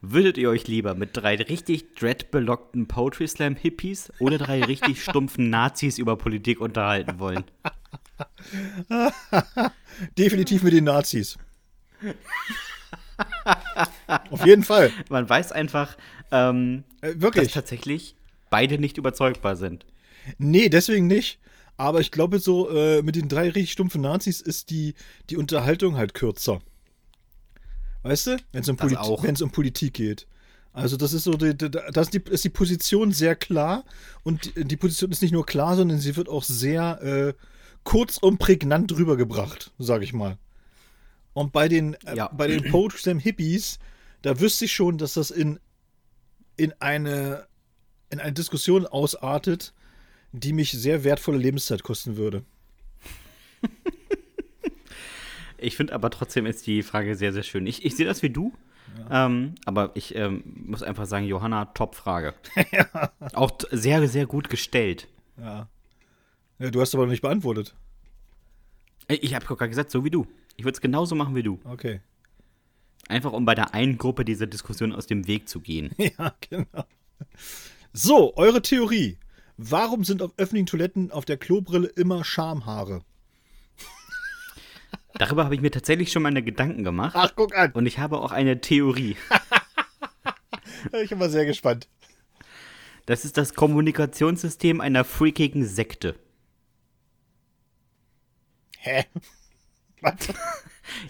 [0.00, 5.50] Würdet ihr euch lieber mit drei richtig dreadbelockten Poetry Slam Hippies oder drei richtig stumpfen
[5.50, 7.44] Nazis über Politik unterhalten wollen?
[10.18, 11.38] Definitiv mit den Nazis.
[14.30, 14.92] Auf jeden Fall.
[15.08, 15.96] Man weiß einfach,
[16.30, 18.14] ähm, Äh, dass tatsächlich
[18.50, 19.86] beide nicht überzeugbar sind.
[20.38, 21.38] Nee, deswegen nicht.
[21.76, 24.94] Aber ich glaube, so äh, mit den drei richtig stumpfen Nazis ist die,
[25.30, 26.60] die Unterhaltung halt kürzer.
[28.02, 28.36] Weißt du?
[28.52, 30.26] Wenn es um, Polit um Politik geht.
[30.72, 33.84] Also das ist so, die, die, das ist die, ist die Position sehr klar.
[34.22, 37.34] Und die, die Position ist nicht nur klar, sondern sie wird auch sehr äh,
[37.84, 40.38] kurz und prägnant rübergebracht, sage ich mal.
[41.38, 42.28] Und bei den, äh, Ja.
[42.28, 43.78] bei den Poetry Slam Hippies,
[44.22, 45.60] da wüsste ich schon, dass das in,
[46.56, 47.46] in, eine,
[48.10, 49.72] in eine Diskussion ausartet,
[50.32, 52.44] die mich sehr wertvolle Lebenszeit kosten würde.
[55.60, 57.66] Ich finde aber trotzdem ist die Frage sehr, sehr schön.
[57.66, 58.52] Ich, ich sehe das wie du,
[59.10, 62.34] ähm, aber ich ähm, muss einfach sagen, Johanna, Top-Frage.
[63.32, 65.08] Auch t- sehr, sehr gut gestellt.
[65.36, 65.68] Ja.
[66.60, 67.74] ja du hast aber noch nicht beantwortet.
[69.08, 70.28] Äh, Ich habe gerade gesagt, so wie du.
[70.58, 71.60] Ich würde es genauso machen wie du.
[71.64, 72.00] Okay.
[73.08, 75.94] Einfach um bei der einen Gruppe dieser Diskussion aus dem Weg zu gehen.
[75.98, 76.84] Ja, genau.
[77.92, 79.18] So, eure Theorie.
[79.56, 83.02] Warum sind auf öffentlichen Toiletten auf der Klobrille immer Schamhaare?
[85.14, 87.14] Darüber habe ich mir tatsächlich schon meine Gedanken gemacht.
[87.16, 87.70] Ach, guck an.
[87.72, 89.16] Und ich habe auch eine Theorie.
[91.02, 91.88] Ich bin mal sehr gespannt.
[93.04, 96.14] Das ist das Kommunikationssystem einer freakigen Sekte.
[98.78, 99.06] Hä?
[100.00, 100.14] Was?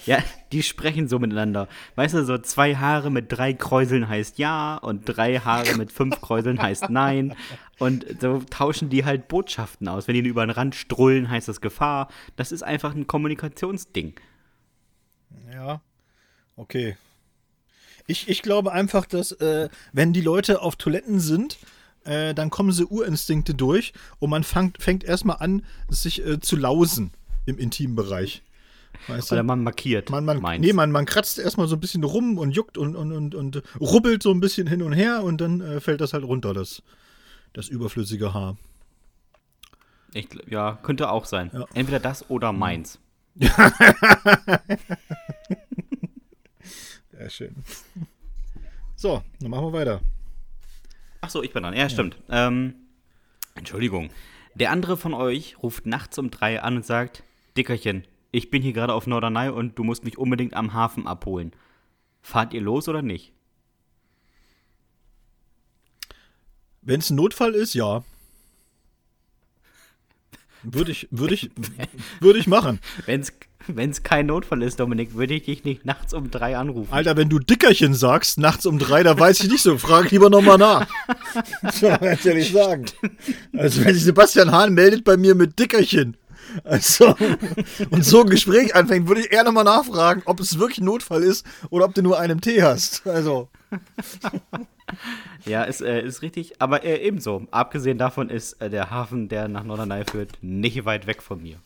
[0.06, 0.18] Ja,
[0.50, 1.68] die sprechen so miteinander.
[1.94, 6.20] Weißt du, so zwei Haare mit drei Kräuseln heißt ja und drei Haare mit fünf
[6.20, 7.36] Kräuseln heißt nein.
[7.78, 10.08] Und so tauschen die halt Botschaften aus.
[10.08, 12.08] Wenn die über den Rand strullen, heißt das Gefahr.
[12.34, 14.14] Das ist einfach ein Kommunikationsding.
[15.52, 15.80] Ja.
[16.56, 16.96] Okay.
[18.06, 21.58] Ich, ich glaube einfach, dass, äh, wenn die Leute auf Toiletten sind,
[22.04, 26.56] äh, dann kommen sie Urinstinkte durch und man fangt, fängt erstmal an, sich äh, zu
[26.56, 27.12] lausen
[27.46, 28.42] im intimen Bereich.
[29.06, 29.36] Weißt du?
[29.36, 30.10] Oder man markiert.
[30.10, 30.64] Man, man, meins.
[30.64, 33.62] nee, man, man kratzt erstmal so ein bisschen rum und juckt und, und, und, und
[33.80, 36.82] rubbelt so ein bisschen hin und her und dann äh, fällt das halt runter, das,
[37.52, 38.56] das überflüssige Haar.
[40.14, 41.50] Ich, ja, könnte auch sein.
[41.52, 41.66] Ja.
[41.74, 42.98] Entweder das oder meins.
[47.12, 47.54] Sehr schön.
[48.96, 50.00] So, dann machen wir weiter.
[51.20, 51.74] Ach so, ich bin dran.
[51.74, 52.16] Ja, stimmt.
[52.30, 52.74] Ähm,
[53.54, 54.10] Entschuldigung.
[54.54, 57.22] Der andere von euch ruft nachts um drei an und sagt,
[57.56, 61.52] Dickerchen, ich bin hier gerade auf Norderney und du musst mich unbedingt am Hafen abholen.
[62.20, 63.32] Fahrt ihr los oder nicht?
[66.82, 68.04] Wenn es ein Notfall ist, ja.
[70.62, 71.50] Würde ich, würde ich,
[72.20, 72.80] würde ich machen.
[73.06, 76.92] Wenn es kein Notfall ist, Dominik, würde ich dich nicht nachts um drei anrufen.
[76.92, 79.78] Alter, wenn du Dickerchen sagst, nachts um drei, da weiß ich nicht so.
[79.78, 80.88] Frag lieber nochmal nach.
[81.62, 82.86] Das soll man ehrlich sagen.
[83.56, 86.16] Also, wenn sich Sebastian Hahn meldet bei mir mit Dickerchen,
[86.64, 87.14] also,
[87.90, 91.46] und so ein Gespräch anfängt, würde ich eher nochmal nachfragen, ob es wirklich Notfall ist
[91.70, 93.06] oder ob du nur einen Tee hast.
[93.06, 93.48] Also.
[95.44, 96.60] Ja, ist, äh, ist richtig.
[96.60, 97.46] Aber äh, ebenso.
[97.50, 101.58] Abgesehen davon ist äh, der Hafen, der nach Norderney führt, nicht weit weg von mir.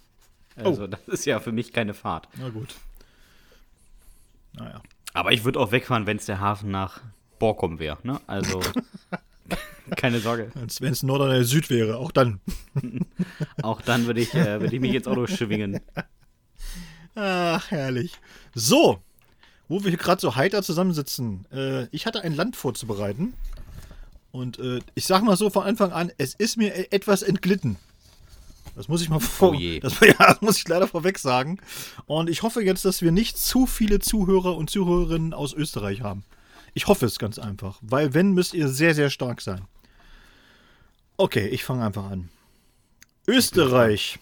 [0.57, 0.87] Also, oh.
[0.87, 2.29] das ist ja für mich keine Fahrt.
[2.37, 2.75] Na gut.
[4.55, 4.83] Naja.
[5.14, 7.01] Aber ich würde auch wegfahren, wenn es der Hafen nach
[7.38, 7.99] Borkum wäre.
[8.03, 8.21] Ne?
[8.27, 8.61] Also,
[9.96, 10.50] keine Sorge.
[10.81, 12.40] Wenn es Norderney Süd wäre, auch dann.
[13.62, 15.81] auch dann würde ich, äh, würd ich mich ins Auto schwingen.
[17.14, 18.12] Ach, herrlich.
[18.55, 19.00] So,
[19.68, 21.46] wo wir hier gerade so heiter zusammensitzen.
[21.52, 23.35] Äh, ich hatte ein Land vorzubereiten.
[24.31, 27.76] Und äh, ich sag mal so von Anfang an, es ist mir e-, etwas entglitten.
[28.74, 31.59] Das muss ich mal vor, oh das, ja, das muss ich leider vorweg sagen.
[32.07, 36.24] Und ich hoffe jetzt, dass wir nicht zu viele Zuhörer und Zuhörerinnen aus Österreich haben.
[36.75, 39.67] Ich hoffe es ganz einfach, weil wenn, müsst ihr sehr, sehr stark sein.
[41.17, 42.31] Okay, ich fange einfach an.
[43.27, 44.19] Österreich,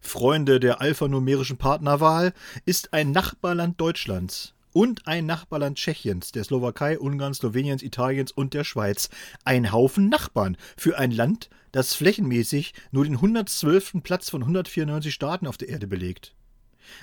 [0.00, 2.32] Freunde der alphanumerischen Partnerwahl,
[2.64, 8.64] ist ein Nachbarland Deutschlands und ein Nachbarland Tschechiens, der Slowakei, Ungarn, Sloweniens, Italiens und der
[8.64, 9.08] Schweiz.
[9.44, 14.02] Ein Haufen Nachbarn für ein Land, das flächenmäßig nur den 112.
[14.02, 16.34] Platz von 194 Staaten auf der Erde belegt.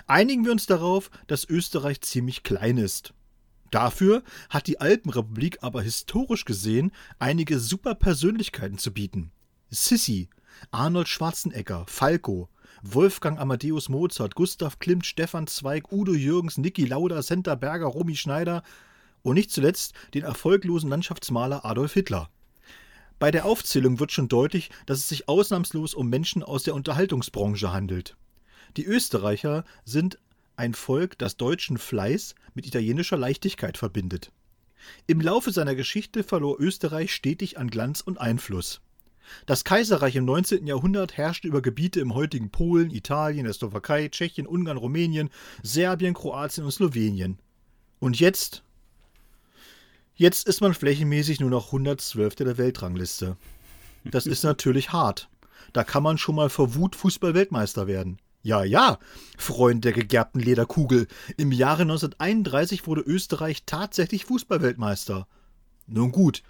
[0.08, 3.14] Einigen wir uns darauf, dass Österreich ziemlich klein ist.
[3.72, 9.32] Dafür hat die Alpenrepublik aber historisch gesehen einige super Persönlichkeiten zu bieten.
[9.70, 10.30] Sissi,
[10.72, 12.50] Arnold Schwarzenegger, Falco,
[12.84, 18.64] Wolfgang Amadeus Mozart, Gustav Klimt, Stefan Zweig, Udo Jürgens, Niki Lauda, Senta Berger, Romy Schneider
[19.22, 22.30] und nicht zuletzt den erfolglosen Landschaftsmaler Adolf Hitler.
[23.20, 27.72] Bei der Aufzählung wird schon deutlich, dass es sich ausnahmslos um Menschen aus der Unterhaltungsbranche
[27.72, 28.18] handelt.
[28.78, 30.18] Die Österreicher sind
[30.56, 34.32] ein Volk, das deutschen Fleiß mit italienischer Leichtigkeit verbindet.
[35.08, 38.82] Im Laufe seiner Geschichte verlor Österreich stetig an Glanz und Einfluss.
[39.46, 40.68] Das Kaiserreich im 19.
[40.68, 45.30] Jahrhundert herrschte über Gebiete im heutigen Polen, Italien, der Slowakei, Tschechien, Ungarn, Rumänien,
[45.64, 47.40] Serbien, Kroatien und Slowenien.
[48.00, 48.64] Und jetzt?
[50.16, 52.36] Jetzt ist man flächenmäßig nur noch 112.
[52.36, 53.38] der Weltrangliste.
[54.04, 55.30] Das ist natürlich hart.
[55.74, 58.18] Da kann man schon mal vor Wut Fußball-Weltmeister werden.
[58.44, 58.98] Ja, ja,
[59.38, 61.08] Freund der gegerbten Lederkugel.
[61.38, 65.28] Im Jahre 1931 wurde Österreich tatsächlich Fußballweltmeister.
[65.86, 66.42] Nun gut,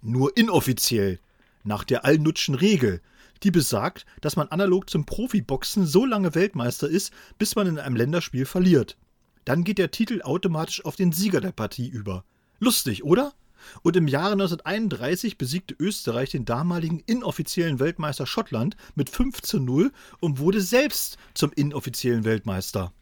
[0.00, 1.18] nur inoffiziell
[1.64, 3.00] nach der Allnutschen Regel,
[3.42, 7.96] die besagt, dass man analog zum Profiboxen so lange Weltmeister ist, bis man in einem
[7.96, 8.96] Länderspiel verliert.
[9.44, 12.24] Dann geht der Titel automatisch auf den Sieger der Partie über.
[12.58, 13.32] Lustig, oder?
[13.82, 19.92] Und im Jahre 1931 besiegte Österreich den damaligen inoffiziellen Weltmeister Schottland mit 5 zu 0
[20.20, 22.92] und wurde selbst zum inoffiziellen Weltmeister.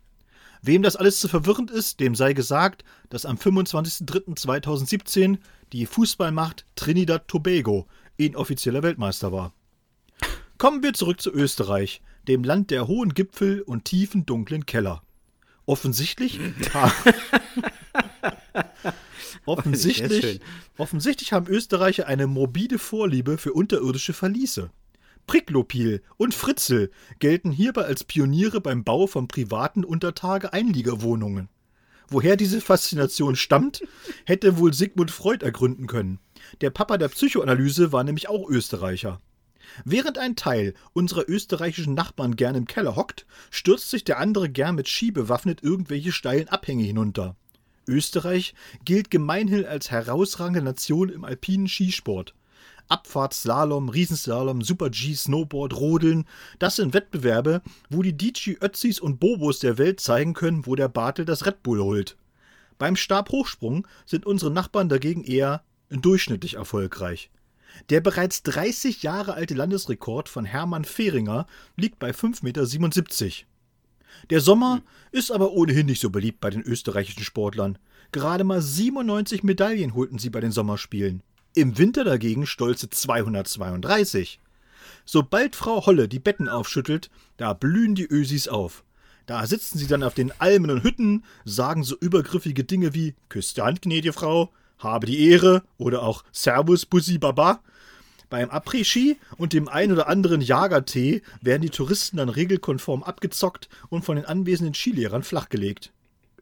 [0.63, 5.39] Wem das alles zu verwirrend ist, dem sei gesagt, dass am 25.03.2017
[5.73, 9.53] die Fußballmacht Trinidad Tobago inoffizieller Weltmeister war.
[10.59, 15.03] Kommen wir zurück zu Österreich, dem Land der hohen Gipfel und tiefen dunklen Keller.
[15.67, 16.41] Offensichtlich.
[19.45, 20.41] offensichtlich,
[20.77, 24.71] offensichtlich haben Österreicher eine morbide Vorliebe für unterirdische Verliese.
[25.27, 31.49] Priklopil und Fritzel gelten hierbei als Pioniere beim Bau von privaten Untertage-Einliegerwohnungen.
[32.09, 33.83] Woher diese Faszination stammt,
[34.25, 36.19] hätte wohl Sigmund Freud ergründen können.
[36.63, 39.21] Der Papa der Psychoanalyse war nämlich auch Österreicher.
[39.85, 44.75] Während ein Teil unserer österreichischen Nachbarn gern im Keller hockt, stürzt sich der andere gern
[44.75, 47.37] mit Ski bewaffnet irgendwelche steilen Abhänge hinunter.
[47.89, 52.35] Österreich gilt gemeinhin als herausragende Nation im alpinen Skisport.
[52.89, 56.25] Abfahrtsslalom, Riesenslalom, Super-G, Snowboard, Rodeln.
[56.59, 60.89] Das sind Wettbewerbe, wo die DJ Ötzis und Bobos der Welt zeigen können, wo der
[60.89, 62.17] Bartel das Red Bull holt.
[62.79, 67.31] Beim Stabhochsprung sind unsere Nachbarn dagegen eher durchschnittlich erfolgreich.
[67.91, 71.47] Der bereits 30 Jahre alte Landesrekord von Hermann Fehringer
[71.77, 73.47] liegt bei 5,77 Meter.
[74.31, 77.79] Der Sommer ist aber ohnehin nicht so beliebt bei den österreichischen Sportlern.
[78.13, 81.23] Gerade mal 97 Medaillen holten sie bei den Sommerspielen.
[81.55, 84.41] Im Winter dagegen stolze 232.
[85.05, 88.85] Sobald Frau Holle die Betten aufschüttelt, da blühen die Ösis auf.
[89.27, 93.57] Da sitzen sie dann auf den Almen und Hütten, sagen so übergriffige Dinge wie Küsst
[93.57, 97.61] die Hand, gnädige Frau, habe die Ehre oder auch Servus Bussi Baba.
[98.31, 104.05] Beim Après-Ski und dem ein oder anderen Jagertee werden die Touristen dann regelkonform abgezockt und
[104.05, 105.93] von den anwesenden Skilehrern flachgelegt.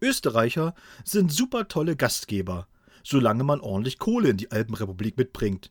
[0.00, 2.66] Österreicher sind super tolle Gastgeber,
[3.04, 5.70] solange man ordentlich Kohle in die Alpenrepublik mitbringt.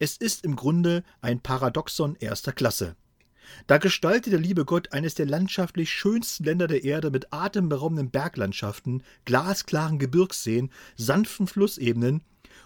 [0.00, 2.96] Es ist im Grunde ein Paradoxon erster Klasse.
[3.68, 9.04] Da gestaltet der liebe Gott eines der landschaftlich schönsten Länder der Erde mit atemberaubenden Berglandschaften,
[9.26, 12.22] glasklaren Gebirgsseen, sanften Flussebenen,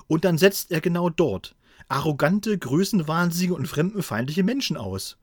[0.07, 1.55] und dann setzt er genau dort
[1.89, 5.17] arrogante, größenwahnsinnige und fremdenfeindliche Menschen aus.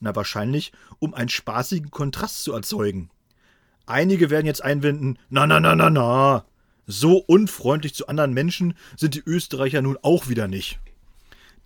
[0.00, 3.10] Na wahrscheinlich, um einen spaßigen Kontrast zu erzeugen.
[3.86, 6.44] Einige werden jetzt einwenden, na na na na na.
[6.86, 10.80] So unfreundlich zu anderen Menschen sind die Österreicher nun auch wieder nicht.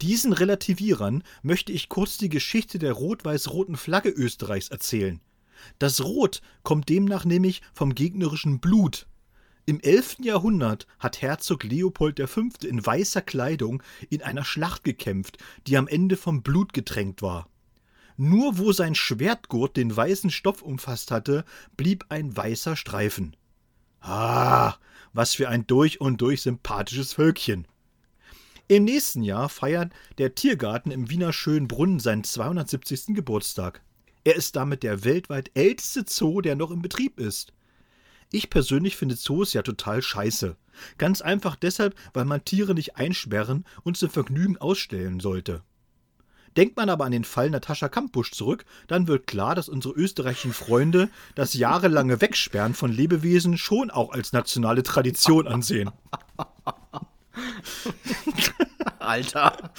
[0.02, 5.20] Diesen Relativierern möchte ich kurz die Geschichte der rot-weiß-roten Flagge Österreichs erzählen.
[5.78, 9.06] Das Rot kommt demnach nämlich vom gegnerischen Blut.
[9.66, 10.18] Im 11.
[10.20, 12.42] Jahrhundert hat Herzog Leopold V.
[12.64, 17.48] in weißer Kleidung in einer Schlacht gekämpft, die am Ende vom Blut getränkt war.
[18.18, 21.46] Nur wo sein Schwertgurt den weißen Stoff umfasst hatte,
[21.78, 23.36] blieb ein weißer Streifen.
[24.00, 24.74] Ah,
[25.14, 27.66] was für ein durch und durch sympathisches Völkchen.
[28.68, 33.14] Im nächsten Jahr feiert der Tiergarten im Wiener Schönbrunn seinen 270.
[33.14, 33.82] Geburtstag.
[34.24, 37.54] Er ist damit der weltweit älteste Zoo, der noch in Betrieb ist.
[38.34, 40.56] Ich persönlich finde Zoos ja total scheiße.
[40.98, 45.62] Ganz einfach deshalb, weil man Tiere nicht einsperren und zum Vergnügen ausstellen sollte.
[46.56, 50.52] Denkt man aber an den Fall Natascha Kampusch zurück, dann wird klar, dass unsere österreichischen
[50.52, 55.92] Freunde das jahrelange Wegsperren von Lebewesen schon auch als nationale Tradition ansehen.
[58.98, 59.70] Alter,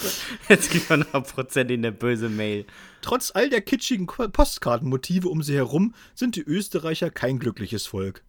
[0.47, 2.65] jetzt gibt man noch Prozent in der böse Mail.
[3.01, 8.23] Trotz all der kitschigen Postkartenmotive um sie herum sind die Österreicher kein glückliches Volk.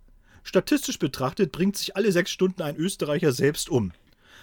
[0.46, 3.90] Statistisch betrachtet bringt sich alle sechs Stunden ein Österreicher selbst um.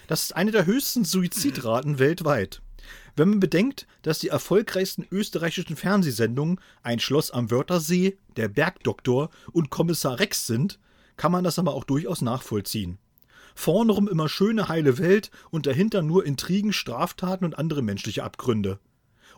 [0.07, 2.61] Das ist eine der höchsten Suizidraten weltweit.
[3.15, 9.69] Wenn man bedenkt, dass die erfolgreichsten österreichischen Fernsehsendungen Ein Schloss am Wörthersee, Der Bergdoktor und
[9.69, 10.77] Kommissar Rex sind,
[11.15, 12.97] kann man das aber auch durchaus nachvollziehen.
[13.55, 18.77] Vornrum immer schöne heile Welt und dahinter nur Intrigen, Straftaten und andere menschliche Abgründe.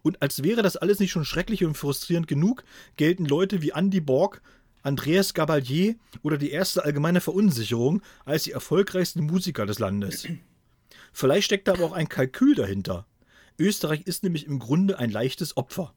[0.02, 2.64] Und als wäre das alles nicht schon schrecklich und frustrierend genug,
[2.98, 4.42] gelten Leute wie Andy Borg,
[4.86, 10.28] Andreas Gabalier oder die erste allgemeine Verunsicherung als die erfolgreichsten Musiker des Landes.
[11.12, 13.08] Vielleicht steckt da aber auch ein Kalkül dahinter.
[13.58, 15.96] Österreich ist nämlich im Grunde ein leichtes Opfer.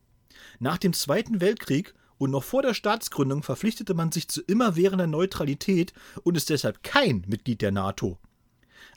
[0.59, 5.93] Nach dem Zweiten Weltkrieg und noch vor der Staatsgründung verpflichtete man sich zu immerwährender Neutralität
[6.23, 8.19] und ist deshalb kein Mitglied der NATO.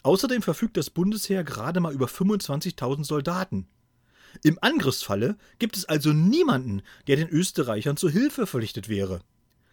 [0.03, 3.67] Außerdem verfügt das Bundesheer gerade mal über 25.000 Soldaten.
[4.41, 9.19] Im Angriffsfalle gibt es also niemanden, der den Österreichern zur Hilfe verpflichtet wäre.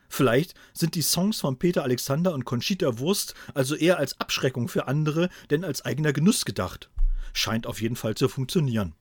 [0.09, 4.89] Vielleicht sind die Songs von Peter Alexander und Conchita Wurst also eher als Abschreckung für
[4.89, 6.91] andere denn als eigener Genuss gedacht.
[7.35, 8.95] Scheint auf jeden Fall zu funktionieren.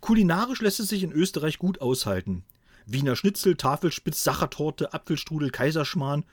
[0.00, 2.44] Kulinarisch lässt es sich in Österreich gut aushalten.
[2.86, 6.24] Wiener Schnitzel, Tafelspitz, Sachertorte, Apfelstrudel, Kaiserschmarrn,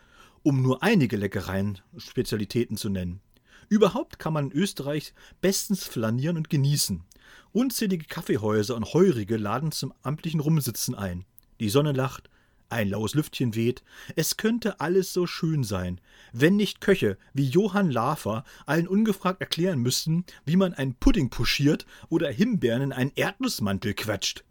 [0.43, 3.21] um nur einige Leckereien, Spezialitäten zu nennen.
[3.69, 7.03] Überhaupt kann man in Österreich bestens flanieren und genießen.
[7.51, 11.25] Unzählige Kaffeehäuser und Heurige laden zum amtlichen Rumsitzen ein.
[11.59, 12.29] Die Sonne lacht,
[12.69, 13.83] ein laues Lüftchen weht.
[14.15, 16.01] Es könnte alles so schön sein,
[16.33, 21.85] wenn nicht Köche wie Johann Lafer allen ungefragt erklären müssten, wie man einen Pudding puschiert
[22.09, 24.43] oder Himbeeren in einen Erdnussmantel quetscht.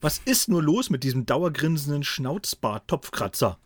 [0.00, 3.58] Was ist nur los mit diesem dauergrinsenden Schnauzbart-Topfkratzer?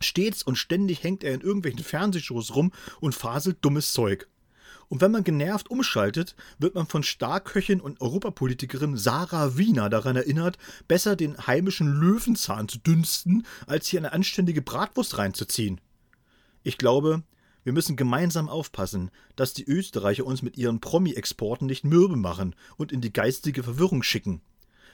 [0.00, 4.26] Stets und ständig hängt er in irgendwelchen Fernsehshows rum und faselt dummes Zeug.
[4.90, 10.58] Und wenn man genervt umschaltet, wird man von Starköchin und Europapolitikerin Sarah Wiener daran erinnert,
[10.88, 15.80] besser den heimischen Löwenzahn zu dünsten, als hier eine anständige Bratwurst reinzuziehen.
[16.64, 17.22] Ich glaube,
[17.62, 22.90] wir müssen gemeinsam aufpassen, dass die Österreicher uns mit ihren Promi-Exporten nicht mürbe machen und
[22.90, 24.40] in die geistige Verwirrung schicken.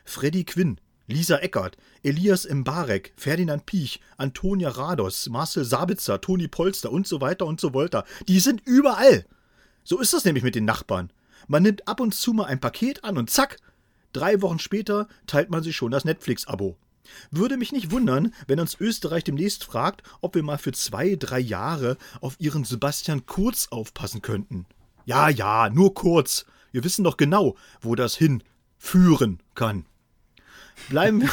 [0.04, 7.06] Freddy Quinn, Lisa Eckert, Elias Mbarek, Ferdinand Piech, Antonia Rados, Marcel Sabitzer, Toni Polster und
[7.06, 8.04] so weiter und so weiter.
[8.28, 9.24] Die sind überall.
[9.86, 11.12] So ist das nämlich mit den Nachbarn.
[11.46, 13.58] Man nimmt ab und zu mal ein Paket an und zack,
[14.12, 16.76] drei Wochen später teilt man sich schon das Netflix-Abo.
[17.30, 21.38] Würde mich nicht wundern, wenn uns Österreich demnächst fragt, ob wir mal für zwei, drei
[21.38, 24.66] Jahre auf ihren Sebastian Kurz aufpassen könnten.
[25.04, 26.46] Ja, ja, nur kurz.
[26.72, 29.86] Wir wissen doch genau, wo das hinführen kann.
[30.88, 31.30] Bleiben wir,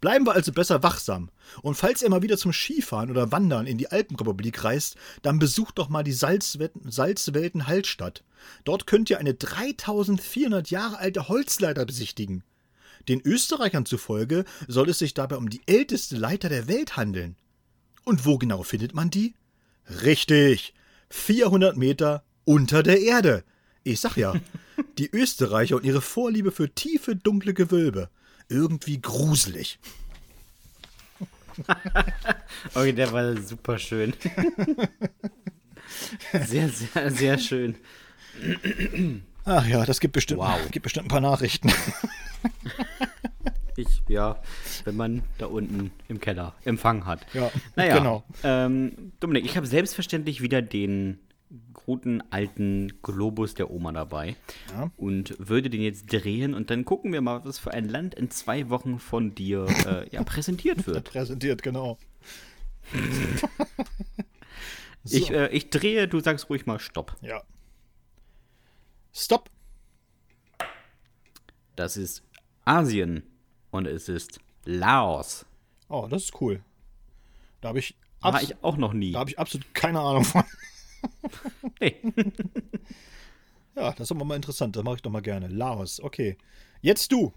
[0.00, 1.30] bleiben wir also besser wachsam.
[1.62, 5.78] Und falls ihr mal wieder zum Skifahren oder Wandern in die Alpenrepublik reist, dann besucht
[5.78, 8.22] doch mal die Salzwelten, Salzwelten Hallstatt.
[8.64, 12.44] Dort könnt ihr eine 3400 Jahre alte Holzleiter besichtigen.
[13.08, 17.36] Den Österreichern zufolge soll es sich dabei um die älteste Leiter der Welt handeln.
[18.04, 19.34] Und wo genau findet man die?
[20.02, 20.74] Richtig,
[21.10, 23.44] 400 Meter unter der Erde.
[23.82, 24.34] Ich sag ja,
[24.98, 28.10] die Österreicher und ihre Vorliebe für tiefe, dunkle Gewölbe.
[28.50, 29.78] Irgendwie gruselig.
[32.74, 34.14] Okay, der war super schön.
[36.46, 37.74] Sehr, sehr, sehr schön.
[39.44, 40.58] Ach ja, das gibt bestimmt, Wow.
[40.70, 41.70] gibt bestimmt ein paar Nachrichten.
[43.76, 44.40] Ich, ja,
[44.84, 47.24] wenn man da unten im Keller Empfang hat.
[47.32, 48.24] Ja, naja, genau.
[48.42, 51.18] Ähm, Dominik, ich habe selbstverständlich wieder den
[51.72, 54.36] guten alten Globus der Oma dabei
[54.72, 54.90] Ja.
[54.96, 58.30] und würde den jetzt drehen und dann gucken wir mal, was für ein Land in
[58.30, 61.04] zwei Wochen von dir äh, ja, präsentiert wird.
[61.10, 61.98] Präsentiert, genau.
[62.92, 63.48] So.
[65.16, 67.16] Ich, äh, ich drehe, du sagst ruhig mal Stopp.
[67.22, 67.42] Ja.
[69.14, 69.48] Stopp.
[71.74, 72.22] Das ist
[72.66, 73.22] Asien
[73.70, 75.46] und es ist Laos.
[75.88, 76.62] Oh, das ist cool.
[77.62, 79.12] Da habe ich, War ich auch noch nie.
[79.12, 80.44] da hab ich absolut keine Ahnung von.
[81.80, 81.96] Nee.
[83.76, 84.76] Ja, das ist aber mal interessant.
[84.76, 85.48] Das mache ich doch mal gerne.
[85.48, 86.36] Laos, okay.
[86.82, 87.32] Jetzt du.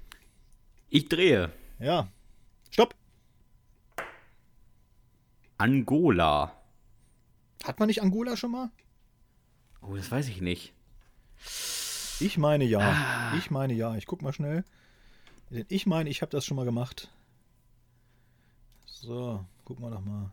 [0.90, 1.54] Ich drehe.
[1.80, 2.10] Ja.
[2.70, 2.96] Stopp.
[5.58, 6.60] Angola.
[7.64, 8.72] Hat man nicht Angola schon mal?
[9.82, 10.74] Oh, das weiß ich nicht.
[12.20, 12.80] Ich meine ja.
[12.80, 13.38] Ah.
[13.38, 13.96] Ich meine ja.
[13.96, 14.66] Ich guck mal schnell.
[15.50, 17.10] Denn ich meine, ich habe das schon mal gemacht.
[18.86, 20.32] So, gucken wir doch mal.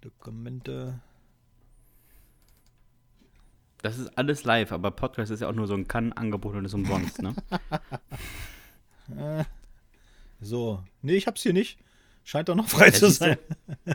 [0.00, 1.00] Dokumente.
[3.82, 6.74] Das ist alles live, aber Podcast ist ja auch nur so ein Kann-Angebot und ist
[6.74, 7.34] umsonst, ne?
[10.40, 10.82] So.
[11.02, 11.78] Nee, ich hab's hier nicht.
[12.24, 13.24] Scheint doch noch frei zu siehst du.
[13.26, 13.38] sein.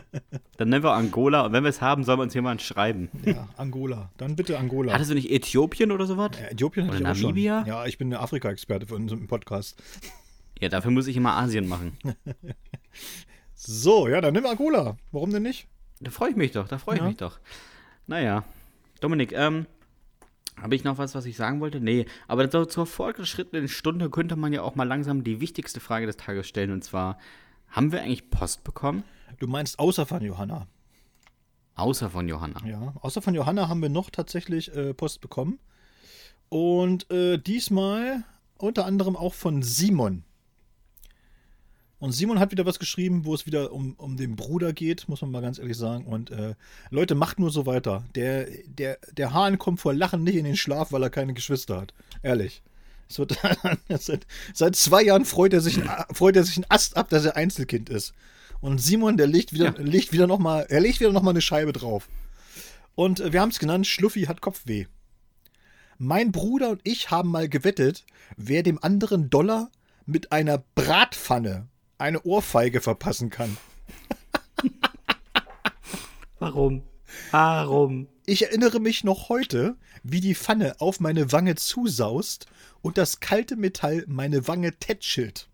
[0.58, 3.08] Dann nennen wir Angola und wenn wir es haben, soll uns jemand schreiben.
[3.24, 4.10] Ja, Angola.
[4.16, 4.92] Dann bitte Angola.
[4.92, 6.30] Hattest du nicht Äthiopien oder sowas?
[6.40, 7.64] Ja, Äthiopien hatte Oder Namibia?
[7.66, 9.82] Ja, ich bin der Afrika-Experte für unseren Podcast.
[10.58, 11.98] Ja, dafür muss ich immer Asien machen.
[13.54, 14.96] So, ja, dann nimm Angola.
[15.12, 15.68] Warum denn nicht?
[16.00, 17.06] Da freue ich mich doch, da freue ich Ja.
[17.08, 17.38] mich doch.
[18.06, 18.42] Naja.
[19.02, 19.66] Dominik, ähm,
[20.60, 21.80] habe ich noch was, was ich sagen wollte?
[21.80, 26.06] Nee, aber so zur fortgeschrittenen Stunde könnte man ja auch mal langsam die wichtigste Frage
[26.06, 27.18] des Tages stellen und zwar,
[27.68, 29.04] haben wir eigentlich Post bekommen?
[29.38, 30.66] Du meinst außer von Johanna.
[31.74, 32.66] Außer von Johanna.
[32.66, 35.58] Ja, außer von Johanna haben wir noch tatsächlich äh, Post bekommen.
[36.48, 38.24] Und äh, diesmal
[38.56, 40.24] unter anderem auch von Simon.
[41.98, 45.22] Und Simon hat wieder was geschrieben, wo es wieder um, um den Bruder geht, muss
[45.22, 46.04] man mal ganz ehrlich sagen.
[46.04, 46.54] Und äh,
[46.90, 48.04] Leute, macht nur so weiter.
[48.14, 51.80] Der, der, der Hahn kommt vor Lachen nicht in den Schlaf, weil er keine Geschwister
[51.80, 51.94] hat.
[52.22, 52.62] Ehrlich.
[53.08, 53.38] Es wird,
[53.98, 55.80] seit, seit zwei Jahren freut er, sich,
[56.12, 58.12] freut er sich einen Ast ab, dass er Einzelkind ist.
[58.60, 59.82] Und Simon, der legt wieder, Ja.
[59.82, 62.08] legt wieder noch mal, er legt wieder noch mal eine Scheibe drauf.
[62.94, 64.86] Und äh, wir haben es genannt, Schluffi hat Kopfweh.
[65.98, 68.04] Mein Bruder und ich haben mal gewettet,
[68.36, 69.70] wer dem anderen Dollar
[70.04, 71.68] mit einer Bratpfanne
[71.98, 73.56] eine Ohrfeige verpassen kann.
[76.38, 76.82] Warum?
[77.30, 78.08] Warum?
[78.26, 82.46] Ich erinnere mich noch heute, wie die Pfanne auf meine Wange zusaust
[82.82, 85.48] und das kalte Metall meine Wange tätschelt.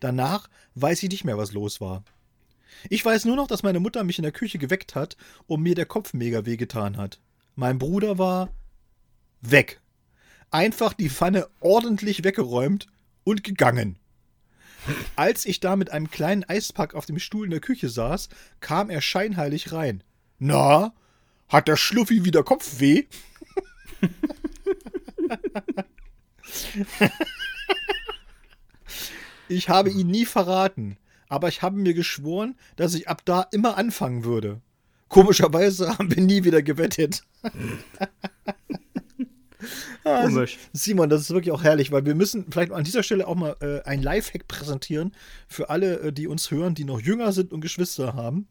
[0.00, 2.04] Danach weiß ich nicht mehr, was los war.
[2.90, 5.16] Ich weiß nur noch, dass meine Mutter mich in der Küche geweckt hat
[5.46, 7.20] und mir der Kopf mega wehgetan hat.
[7.54, 8.50] Mein Bruder war
[9.40, 9.80] weg.
[10.50, 12.86] Einfach die Pfanne ordentlich weggeräumt
[13.24, 13.98] und gegangen.
[15.16, 18.28] Als ich da mit einem kleinen Eispack auf dem Stuhl in der Küche saß,
[18.60, 20.02] kam er scheinheilig rein.
[20.38, 20.92] Na,
[21.48, 23.04] hat der Schluffi wieder Kopfweh?
[29.48, 30.96] ich habe ihn nie verraten,
[31.28, 34.60] aber ich habe mir geschworen, dass ich ab da immer anfangen würde.
[35.08, 37.22] Komischerweise haben wir nie wieder gewettet.
[40.04, 40.58] Komisch.
[40.72, 43.56] Simon, das ist wirklich auch herrlich, weil wir müssen vielleicht an dieser Stelle auch mal
[43.60, 45.12] äh, ein Lifehack präsentieren
[45.48, 48.48] für alle, äh, die uns hören, die noch jünger sind und Geschwister haben.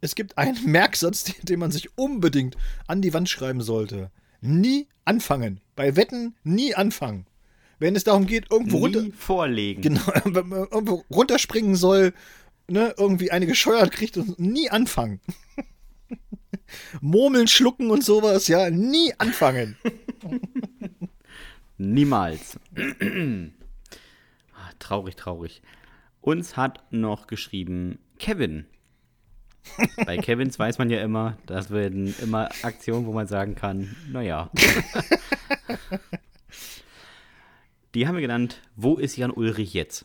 [0.00, 2.56] Es gibt einen Merksatz, den, den man sich unbedingt
[2.86, 4.10] an die Wand schreiben sollte.
[4.40, 5.60] Nie anfangen.
[5.74, 7.26] Bei Wetten nie anfangen.
[7.78, 9.82] Wenn es darum geht, irgendwo runter, vorlegen.
[9.82, 12.12] genau, wenn man irgendwo runterspringen soll,
[12.68, 15.20] ne, irgendwie eine gescheuert kriegt und nie anfangen.
[17.00, 19.76] Murmeln, schlucken und sowas, ja, nie anfangen.
[21.78, 22.58] Niemals.
[24.52, 25.62] Ah, traurig, traurig.
[26.20, 28.66] Uns hat noch geschrieben Kevin.
[30.04, 34.50] Bei Kevins weiß man ja immer, das werden immer Aktionen, wo man sagen kann, naja.
[37.94, 40.04] Die haben wir genannt, wo ist Jan Ulrich jetzt?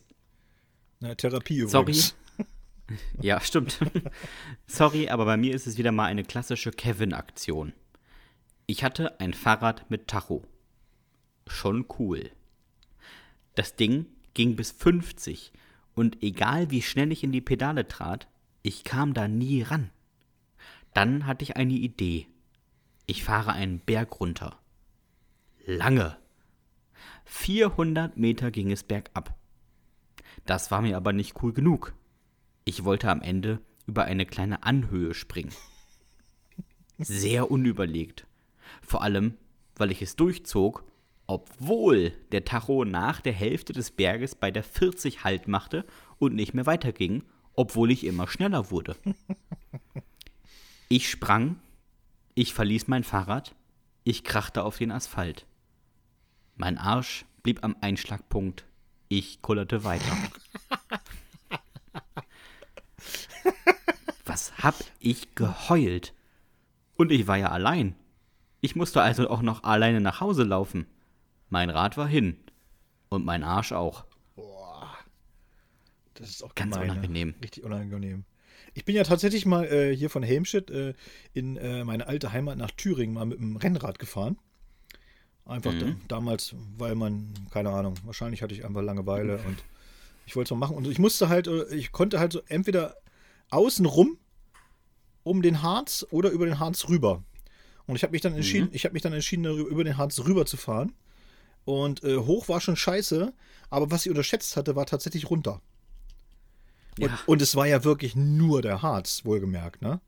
[0.99, 1.95] Na, Therapie Sorry.
[3.21, 3.79] Ja, stimmt.
[4.67, 7.73] Sorry, aber bei mir ist es wieder mal eine klassische Kevin-Aktion.
[8.65, 10.43] Ich hatte ein Fahrrad mit Tacho.
[11.47, 12.31] Schon cool.
[13.55, 15.51] Das Ding ging bis 50
[15.95, 18.27] und egal wie schnell ich in die Pedale trat,
[18.61, 19.91] ich kam da nie ran.
[20.93, 22.27] Dann hatte ich eine Idee.
[23.05, 24.57] Ich fahre einen Berg runter.
[25.65, 26.17] Lange.
[27.25, 29.35] 400 Meter ging es bergab.
[30.45, 31.93] Das war mir aber nicht cool genug.
[32.65, 35.51] Ich wollte am Ende über eine kleine Anhöhe springen.
[36.97, 38.25] Sehr unüberlegt.
[38.81, 39.35] Vor allem,
[39.75, 40.83] weil ich es durchzog,
[41.27, 45.85] obwohl der Tacho nach der Hälfte des Berges bei der 40 Halt machte
[46.19, 47.23] und nicht mehr weiterging,
[47.55, 48.95] obwohl ich immer schneller wurde.
[50.89, 51.59] Ich sprang,
[52.35, 53.55] ich verließ mein Fahrrad,
[54.03, 55.45] ich krachte auf den Asphalt.
[56.55, 58.65] Mein Arsch blieb am Einschlagpunkt,
[59.09, 60.15] ich kullerte weiter.
[64.25, 66.13] Was hab ich geheult?
[66.95, 67.95] Und ich war ja allein.
[68.61, 70.87] Ich musste also auch noch alleine nach Hause laufen.
[71.49, 72.37] Mein Rad war hin.
[73.09, 74.05] Und mein Arsch auch.
[76.15, 76.93] Das ist auch Ganz gemein, ne?
[76.93, 77.35] unangenehm.
[77.41, 78.25] Richtig unangenehm.
[78.73, 80.93] Ich bin ja tatsächlich mal äh, hier von Helmstedt äh,
[81.33, 84.37] in äh, meine alte Heimat nach Thüringen mal mit dem Rennrad gefahren.
[85.45, 89.57] Einfach da, damals, weil man, keine Ahnung, wahrscheinlich hatte ich einfach Langeweile und
[90.25, 90.77] ich wollte es mal machen.
[90.77, 92.95] Und ich musste halt, äh, ich konnte halt so entweder
[93.53, 94.17] außen rum
[95.23, 97.23] um den Harz oder über den Harz rüber.
[97.85, 100.45] Und ich habe mich dann entschieden, ich habe mich dann entschieden, über den Harz rüber
[100.45, 100.93] zu fahren.
[101.65, 103.33] Und äh, hoch war schon scheiße,
[103.69, 105.61] aber was ich unterschätzt hatte, war tatsächlich runter.
[106.99, 107.19] Und, Ja.
[107.25, 110.01] und es war ja wirklich nur der Harz, wohlgemerkt, ne?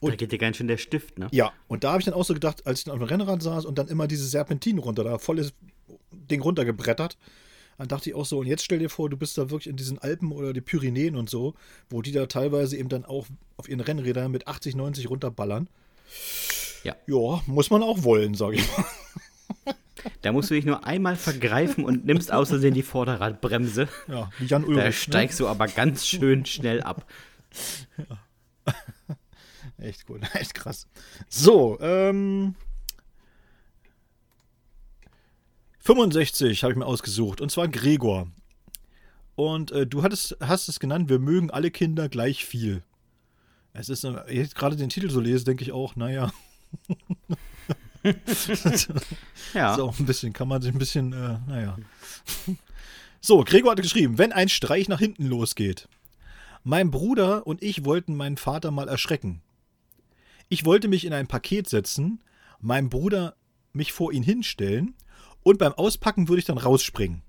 [0.00, 1.28] Da geht dir ganz schön der Stift, ne?
[1.32, 3.42] Ja, und da habe ich dann auch so gedacht, als ich dann auf dem Rennrad
[3.42, 5.52] saß und dann immer diese Serpentinen runter, da volles
[6.12, 7.16] Ding runtergebrettert,
[7.78, 9.76] dann dachte ich auch so, und jetzt stell dir vor, du bist da wirklich in
[9.76, 11.54] diesen Alpen oder die Pyrenäen und so,
[11.90, 15.68] wo die da teilweise eben dann auch auf ihren Rennrädern mit 80, 90 runterballern.
[16.82, 16.94] Ja.
[17.06, 18.84] Ja, muss man auch wollen, sage ich mal.
[20.20, 23.88] Da musst du dich nur einmal vergreifen und nimmst Versehen die Vorderradbremse.
[24.06, 24.84] Ja, wie Jan Da Ulrich.
[24.84, 24.92] ne?
[24.92, 27.06] steigst du aber ganz schön schnell ab.
[29.78, 30.86] Echt cool, echt krass.
[31.28, 32.54] So, ähm.
[35.84, 38.26] 65 habe ich mir ausgesucht, und zwar Gregor.
[39.36, 42.82] Und äh, du hattest, hast es genannt, wir mögen alle Kinder gleich viel.
[43.74, 46.32] Es ist, äh, jetzt gerade den Titel so lese, denke ich auch, naja.
[49.54, 49.76] Ja.
[49.76, 51.78] So, ein bisschen, kann man sich ein bisschen, äh, naja.
[53.22, 55.88] So, Gregor hat geschrieben, wenn ein Streich nach hinten losgeht.
[56.64, 59.40] Mein Bruder und ich wollten meinen Vater mal erschrecken.
[60.50, 62.22] Ich wollte mich in ein Paket setzen,
[62.60, 63.36] mein Bruder
[63.72, 64.94] mich vor ihn hinstellen
[65.44, 67.22] und beim Auspacken würde ich dann rausspringen.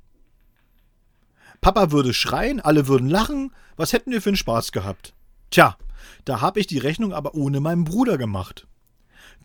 [1.61, 5.13] Papa würde schreien, alle würden lachen, was hätten wir für einen Spaß gehabt?
[5.51, 5.77] Tja,
[6.25, 8.67] da habe ich die Rechnung aber ohne meinen Bruder gemacht.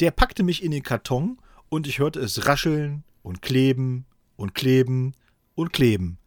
[0.01, 4.07] Der packte mich in den Karton und ich hörte es rascheln und kleben
[4.37, 5.15] und kleben
[5.55, 6.19] und kleben.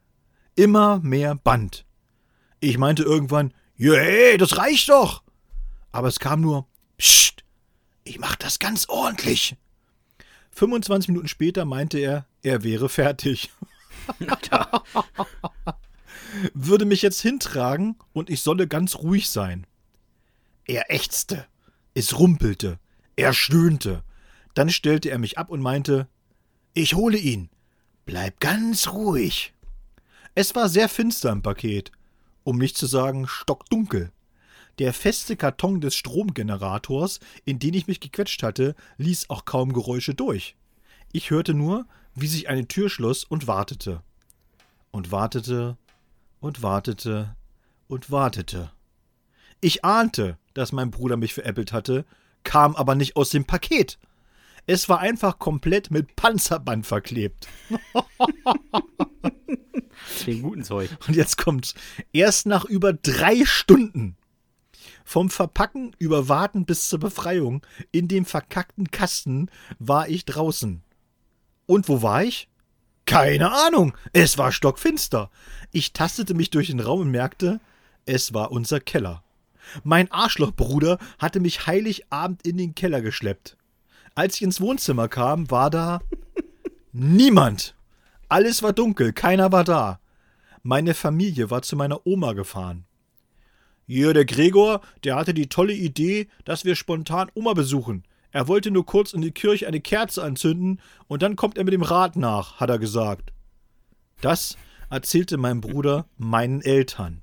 [0.56, 1.86] Immer mehr Band.
[2.60, 5.24] Ich meinte irgendwann, hey, das reicht doch.
[5.92, 6.68] Aber es kam nur,
[6.98, 7.44] Psst,
[8.04, 9.58] ich mach das ganz ordentlich.
[10.54, 13.52] 25 Minuten später meinte er, er wäre fertig.
[16.54, 19.68] Würde mich jetzt hintragen und ich solle ganz ruhig sein.
[20.66, 21.46] Er ächzte,
[21.94, 22.80] es rumpelte,
[23.16, 24.04] er stöhnte.
[24.54, 26.08] Dann stellte er mich ab und meinte,
[26.74, 27.50] ich hole ihn.
[28.06, 29.54] Bleib ganz ruhig.
[30.36, 31.92] Es war sehr finster im Paket,
[32.44, 34.12] um nicht zu sagen stockdunkel.
[34.80, 40.16] Der feste Karton des Stromgenerators, in den ich mich gequetscht hatte, ließ auch kaum Geräusche
[40.16, 40.56] durch.
[41.12, 44.02] Ich hörte nur, wie sich eine Tür schloss und wartete.
[44.92, 45.78] Und wartete
[46.40, 47.36] und wartete
[47.88, 48.72] und wartete.
[49.62, 52.06] Ich ahnte, dass mein Bruder mich veräppelt hatte,
[52.44, 54.00] kam aber nicht aus dem Paket.
[54.66, 57.48] Es war einfach komplett mit Panzerband verklebt.
[60.26, 60.90] Den guten Zeug.
[61.08, 61.76] Und jetzt kommt's.
[62.12, 64.18] Erst nach über drei Stunden.
[65.04, 69.50] Vom Verpacken über Warten bis zur Befreiung in dem verkackten Kasten
[69.80, 70.82] war ich draußen.
[71.66, 72.50] Und wo war ich?
[73.06, 73.96] Keine Ahnung.
[74.14, 75.30] Es war stockfinster.
[75.72, 77.60] Ich tastete mich durch den Raum und merkte,
[78.06, 79.24] es war unser Keller.
[79.84, 83.58] Mein Arschlochbruder hatte mich Heiligabend in den Keller geschleppt.
[84.16, 86.00] Als ich ins Wohnzimmer kam, war da
[86.92, 87.76] niemand.
[88.30, 90.00] Alles war dunkel, keiner war da.
[90.62, 92.86] Meine Familie war zu meiner Oma gefahren.
[93.86, 98.04] Hier, der Gregor, der hatte die tolle Idee, dass wir spontan Oma besuchen.
[98.32, 101.74] Er wollte nur kurz in die Kirche eine Kerze anzünden und dann kommt er mit
[101.74, 103.32] dem Rad nach, hat er gesagt.
[104.22, 104.58] Das
[104.90, 107.22] erzählte mein Bruder meinen Eltern.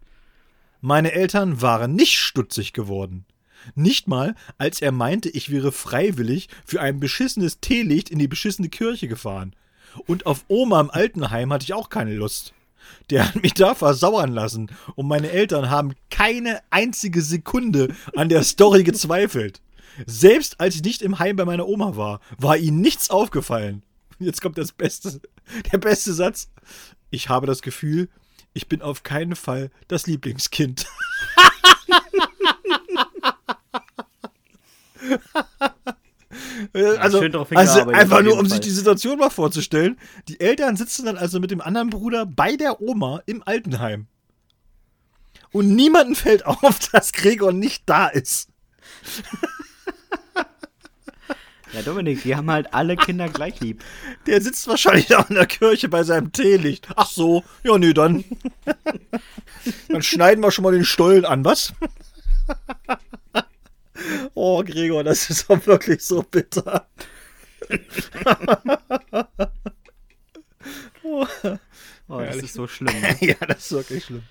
[0.80, 3.26] Meine Eltern waren nicht stutzig geworden.
[3.74, 8.68] Nicht mal, als er meinte, ich wäre freiwillig für ein beschissenes Teelicht in die beschissene
[8.68, 9.54] Kirche gefahren.
[10.06, 12.54] Und auf Oma im Altenheim hatte ich auch keine Lust.
[13.11, 18.45] Der hat mich da versauern lassen und meine Eltern haben keine einzige Sekunde an der
[18.45, 19.61] Story gezweifelt.
[20.07, 23.82] Selbst als ich nicht im Heim bei meiner Oma war, war ihnen nichts aufgefallen.
[24.18, 25.20] Jetzt kommt das Beste,
[25.72, 26.51] der beste Satz.
[27.11, 28.09] Ich habe das Gefühl,
[28.53, 30.86] ich bin auf keinen Fall das Lieblingskind.
[36.72, 38.61] also, schön drauf also hingearbeitet, einfach nur, um sich Fall.
[38.61, 39.99] die Situation mal vorzustellen.
[40.28, 44.07] Die Eltern sitzen dann also mit dem anderen Bruder bei der Oma im Altenheim.
[45.53, 48.49] Und niemandem fällt auf, dass Gregor nicht da ist.
[51.72, 53.85] Ja, Dominik, die haben halt alle Kinder gleich lieb.
[54.26, 56.89] Der sitzt wahrscheinlich auch in der Kirche bei seinem Teelicht.
[56.97, 58.24] Ach so, ja, nee, dann.
[59.89, 61.72] dann schneiden wir schon mal den Stollen an, was?
[64.34, 66.86] Oh, Gregor, das ist doch wirklich so bitter.
[71.03, 71.26] Oh,
[72.18, 72.44] das Herrlich.
[72.44, 73.01] ist so schlimm.
[73.01, 73.16] Ne?
[73.20, 74.22] ja, das ist wirklich schlimm.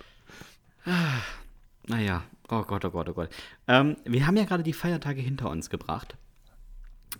[1.88, 3.30] Naja, oh Gott, oh Gott, oh Gott.
[3.67, 6.17] Ähm, wir haben ja gerade die Feiertage hinter uns gebracht.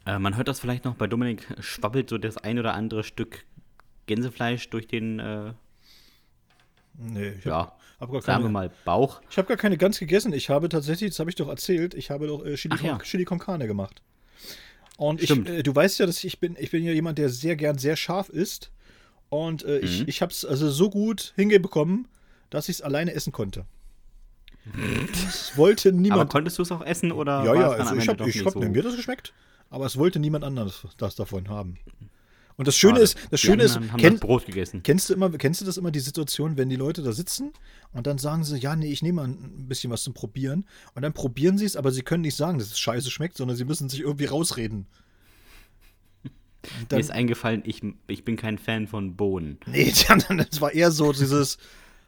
[0.06, 3.46] Äh, man hört das vielleicht noch bei Dominik, schwabbelt so das ein oder andere Stück
[4.06, 5.54] Gänsefleisch durch den, äh,
[7.02, 9.22] Nee, ich ja, hab gar sagen wir mal, Bauch.
[9.30, 10.32] Ich habe gar keine Gans gegessen.
[10.34, 12.98] Ich habe tatsächlich, das habe ich doch erzählt, ich habe doch äh, Chili, Ach ja.
[13.00, 14.02] Chili con Carne gemacht.
[14.98, 17.56] Und ich, äh, du weißt ja, dass ich bin, ich bin ja jemand, der sehr
[17.56, 18.72] gern sehr scharf isst.
[19.30, 20.06] Und äh, ich, Mhm.
[20.08, 22.08] ich habe es also so gut hingebekommen,
[22.50, 23.66] dass ich es alleine essen konnte.
[25.14, 26.32] Es wollte Aber niemand.
[26.32, 28.60] konntest du es auch essen oder ja, ja, also ich habe doch ich hab, so?
[28.60, 29.34] mir das geschmeckt,
[29.70, 31.78] aber es wollte niemand anderes das davon haben.
[32.60, 33.04] Und das Schöne Schade.
[33.04, 34.84] ist, das Schöne ist, kenn, Brot gegessen.
[34.84, 37.54] Kennst du immer, kennst du das immer, die Situation, wenn die Leute da sitzen
[37.94, 40.66] und dann sagen sie, ja, nee, ich nehme mal ein bisschen was zum Probieren.
[40.94, 43.56] Und dann probieren sie es, aber sie können nicht sagen, dass es scheiße schmeckt, sondern
[43.56, 44.88] sie müssen sich irgendwie rausreden.
[46.26, 46.34] Und
[46.82, 49.58] Mir dann, ist eingefallen, ich, ich bin kein Fan von Bohnen.
[49.66, 51.60] nee, dann, das war eher so dieses,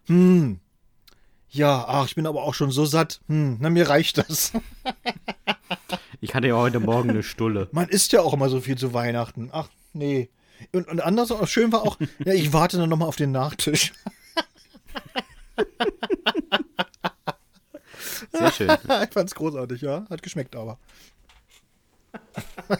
[0.07, 0.59] hm,
[1.49, 3.21] ja, ach, ich bin aber auch schon so satt.
[3.29, 4.51] Hm, na, mir reicht das.
[6.19, 7.69] Ich hatte ja heute Morgen eine Stulle.
[7.71, 9.47] Man isst ja auch immer so viel zu Weihnachten.
[9.53, 10.29] Ach, nee.
[10.71, 13.93] Und, und anders auch schön war auch, ja, ich warte dann nochmal auf den Nachtisch.
[18.31, 18.69] Sehr schön.
[19.03, 20.05] ich fand's großartig, ja.
[20.09, 20.79] Hat geschmeckt aber.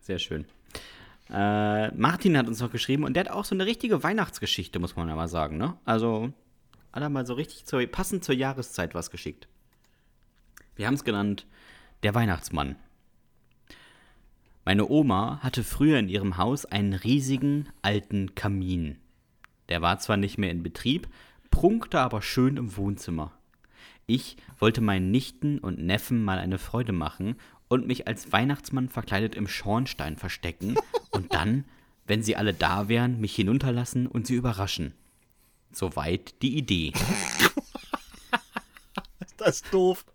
[0.00, 0.44] Sehr schön.
[1.30, 4.96] Äh, Martin hat uns noch geschrieben und der hat auch so eine richtige Weihnachtsgeschichte, muss
[4.96, 5.78] man ja mal sagen, ne?
[5.86, 6.34] Also,
[6.92, 9.48] hat er mal so richtig zur, passend zur Jahreszeit was geschickt.
[10.76, 11.46] Wir haben es genannt,
[12.02, 12.76] der Weihnachtsmann.
[14.64, 18.98] Meine Oma hatte früher in ihrem Haus einen riesigen alten Kamin.
[19.68, 21.08] Der war zwar nicht mehr in Betrieb,
[21.50, 23.32] prunkte aber schön im Wohnzimmer.
[24.06, 27.36] Ich wollte meinen Nichten und Neffen mal eine Freude machen
[27.68, 30.76] und mich als Weihnachtsmann verkleidet im Schornstein verstecken
[31.10, 31.64] und dann,
[32.06, 34.94] wenn sie alle da wären, mich hinunterlassen und sie überraschen.
[35.72, 36.92] Soweit die Idee.
[39.36, 40.06] Das ist doof.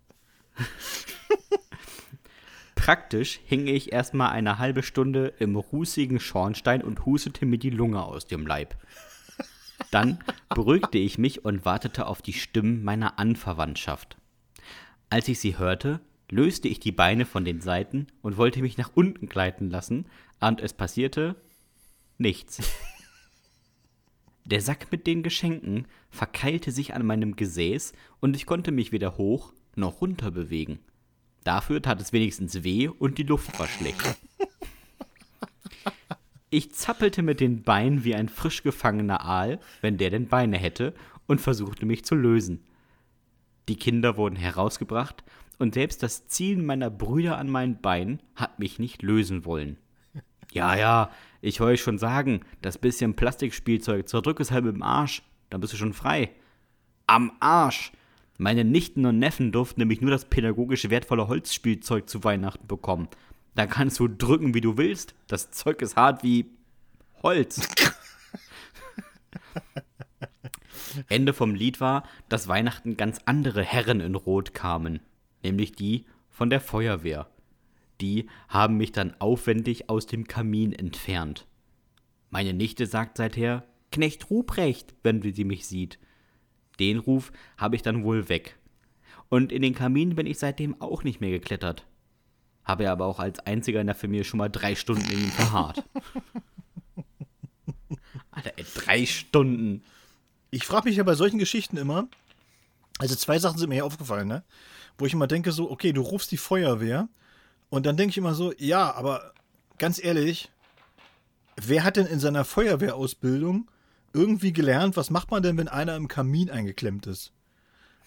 [2.89, 8.01] Praktisch hing ich erstmal eine halbe Stunde im rußigen Schornstein und hustete mir die Lunge
[8.01, 8.75] aus dem Leib.
[9.91, 10.17] Dann
[10.49, 14.17] beruhigte ich mich und wartete auf die Stimmen meiner Anverwandtschaft.
[15.11, 15.99] Als ich sie hörte,
[16.31, 20.07] löste ich die Beine von den Seiten und wollte mich nach unten gleiten lassen,
[20.39, 21.35] und es passierte
[22.17, 22.57] nichts.
[24.45, 29.15] Der Sack mit den Geschenken verkeilte sich an meinem Gesäß und ich konnte mich weder
[29.15, 30.79] hoch noch runter bewegen.
[31.43, 34.17] Dafür tat es wenigstens weh und die Luft war schlecht.
[36.51, 40.95] Ich zappelte mit den Beinen wie ein frisch gefangener Aal, wenn der denn Beine hätte,
[41.27, 42.63] und versuchte mich zu lösen.
[43.67, 45.23] Die Kinder wurden herausgebracht,
[45.59, 49.77] und selbst das Ziehen meiner Brüder an meinen Beinen hat mich nicht lösen wollen.
[50.51, 51.11] Ja, ja,
[51.41, 55.21] ich wollte euch schon sagen, das bisschen Plastikspielzeug, zerdrück es halb im Arsch,
[55.51, 56.31] dann bist du schon frei.
[57.05, 57.91] Am Arsch!
[58.41, 63.09] Meine Nichten und Neffen durften nämlich nur das pädagogisch wertvolle Holzspielzeug zu Weihnachten bekommen.
[63.53, 65.13] Da kannst du drücken, wie du willst.
[65.27, 66.45] Das Zeug ist hart wie
[67.21, 67.67] Holz.
[71.09, 75.01] Ende vom Lied war, dass Weihnachten ganz andere Herren in Rot kamen,
[75.43, 77.27] nämlich die von der Feuerwehr.
[77.99, 81.45] Die haben mich dann aufwendig aus dem Kamin entfernt.
[82.29, 85.99] Meine Nichte sagt seither Knecht Ruprecht, wenn sie mich sieht.
[86.79, 88.57] Den Ruf habe ich dann wohl weg.
[89.29, 91.85] Und in den Kamin bin ich seitdem auch nicht mehr geklettert.
[92.63, 95.31] Habe ja aber auch als einziger in der Familie schon mal drei Stunden in ihm
[95.31, 95.83] verharrt.
[98.31, 99.83] Alter, ey, drei Stunden.
[100.51, 102.07] Ich frage mich ja bei solchen Geschichten immer,
[102.97, 104.43] also zwei Sachen sind mir hier aufgefallen, ne?
[104.97, 107.07] Wo ich immer denke, so, okay, du rufst die Feuerwehr
[107.69, 109.33] und dann denke ich immer so, ja, aber
[109.77, 110.49] ganz ehrlich,
[111.55, 113.69] wer hat denn in seiner Feuerwehrausbildung
[114.13, 117.31] irgendwie gelernt, was macht man denn, wenn einer im Kamin eingeklemmt ist?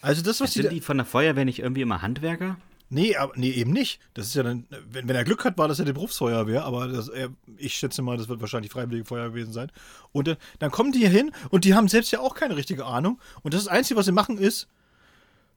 [0.00, 2.56] Also das, was Sind die, die von der Feuerwehr nicht irgendwie immer Handwerker?
[2.90, 4.00] Nee, aber, nee, eben nicht.
[4.12, 6.88] Das ist ja dann, wenn, wenn er Glück hat, war das ja die Berufsfeuerwehr, aber
[6.88, 9.70] das, er, ich schätze mal, das wird wahrscheinlich Freiwillige Feuerwehr gewesen sein.
[10.12, 12.84] Und dann, dann kommen die hier hin und die haben selbst ja auch keine richtige
[12.84, 13.18] Ahnung.
[13.42, 14.68] Und das, Einzige, was sie machen, ist,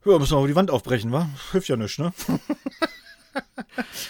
[0.05, 1.27] ja, müssen wir mal die Wand aufbrechen, wa?
[1.51, 2.13] Hilft ja nichts, ne?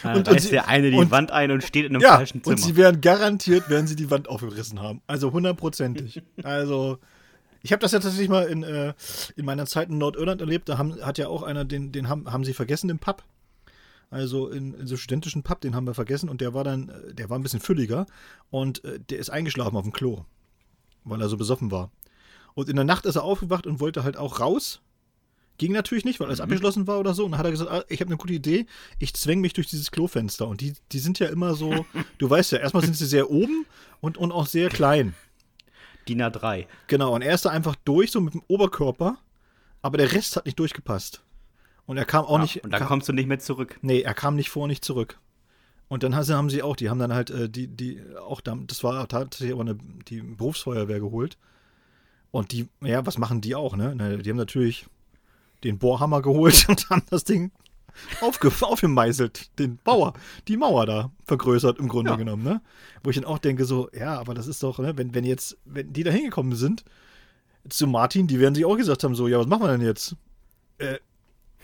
[0.03, 2.01] Da Und- reißt und sie- der eine die und- Wand ein und steht in einem
[2.01, 2.57] Ja, falschen und Zimmer.
[2.59, 5.01] sie werden garantiert, werden sie die Wand aufgerissen haben.
[5.07, 6.21] Also hundertprozentig.
[6.43, 6.99] Also,
[7.61, 8.93] ich habe das ja tatsächlich mal in, äh,
[9.35, 10.69] in meiner Zeit in Nordirland erlebt.
[10.69, 13.23] Da haben, hat ja auch einer, den, den haben, haben sie vergessen im Pub.
[14.11, 17.13] Also in, in so studentischen Pub, den haben wir vergessen und der war dann, äh,
[17.15, 18.05] der war ein bisschen fülliger
[18.51, 20.25] und äh, der ist eingeschlafen auf dem Klo,
[21.03, 21.89] weil er so besoffen war.
[22.53, 24.79] Und in der Nacht ist er aufgewacht und wollte halt auch raus.
[25.57, 27.23] Ging natürlich nicht, weil alles abgeschlossen war oder so.
[27.25, 28.65] Und dann hat er gesagt, ah, ich habe eine gute Idee,
[28.99, 30.47] ich zwäng mich durch dieses Klofenster.
[30.47, 31.85] Und die, die sind ja immer so,
[32.17, 33.65] du weißt ja, erstmal sind sie sehr oben
[34.01, 35.13] und, und auch sehr klein.
[36.09, 36.67] DIN A3.
[36.87, 39.17] Genau, und er ist da einfach durch, so mit dem Oberkörper,
[39.81, 41.21] aber der Rest hat nicht durchgepasst.
[41.85, 42.63] Und er kam auch Ja, nicht.
[42.63, 43.77] und dann kam, kommst du nicht mehr zurück.
[43.81, 45.19] Nee, er kam nicht vor, nicht zurück.
[45.87, 48.83] Und dann haben sie- auch, die haben dann halt, äh, die, die, auch da, das
[48.83, 49.77] war tatsächlich aber eine,
[50.07, 51.37] die Berufsfeuerwehr geholt.
[52.31, 54.19] Und die, ja, was machen die auch, ne?
[54.21, 54.87] Die haben natürlich
[55.65, 57.51] den Bohrhammer geholt und haben das Ding
[58.21, 60.13] aufge, aufgemeißelt, den Bauer,
[60.47, 62.17] die Mauer da vergrößert im Grunde Ja.
[62.17, 62.61] genommen, ne?
[63.03, 65.57] Wo ich dann auch denke, so, ja, aber das ist doch, ne, wenn, wenn jetzt,
[65.65, 66.83] wenn die da hingekommen sind,
[67.69, 70.15] zu Martin, die werden sich auch gesagt haben, so, ja, was machen wir denn jetzt?
[70.77, 70.97] Äh,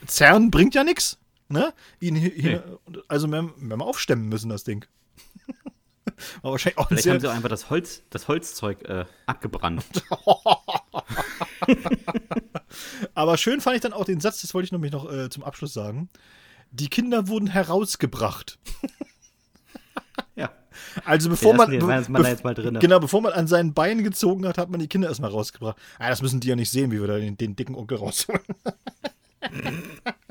[0.06, 1.72] Zern bringt ja nichts, ne?
[2.00, 2.78] Ihn hier, hier,
[3.08, 4.84] also wir wir haben aufstemmen müssen, das Ding.
[6.42, 9.84] War wahrscheinlich auch Vielleicht haben sie auch einfach das, Holz, das Holzzeug äh, abgebrannt.
[13.14, 15.44] Aber schön fand ich dann auch den Satz, das wollte ich nämlich noch äh, zum
[15.44, 16.08] Abschluss sagen.
[16.70, 18.58] Die Kinder wurden herausgebracht.
[20.36, 20.50] ja.
[21.04, 22.78] Also bevor man, da jetzt mal drin.
[22.80, 25.76] genau, bevor man an seinen Beinen gezogen hat, hat man die Kinder erstmal rausgebracht.
[25.98, 28.40] Ah, das müssen die ja nicht sehen, wie wir da den, den dicken Onkel rausholen.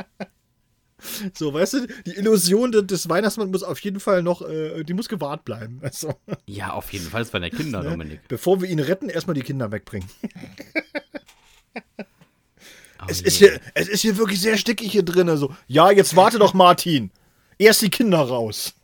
[1.33, 4.93] so, weißt du, die Illusion de- des Weihnachtsmanns muss auf jeden Fall noch, äh, die
[4.93, 5.79] muss gewahrt bleiben.
[5.83, 6.13] Also,
[6.45, 7.21] Ja, auf jeden Fall.
[7.23, 8.21] Das waren ja Kinder, Dominik.
[8.27, 10.07] bevor wir ihn retten, erstmal die Kinder wegbringen.
[13.03, 13.25] Oh Es je.
[13.27, 15.35] ist, hier, es ist hier wirklich sehr stickig hier drin.
[15.35, 17.09] So, ja, jetzt warte doch, Martin.
[17.57, 18.75] Erst die Kinder raus.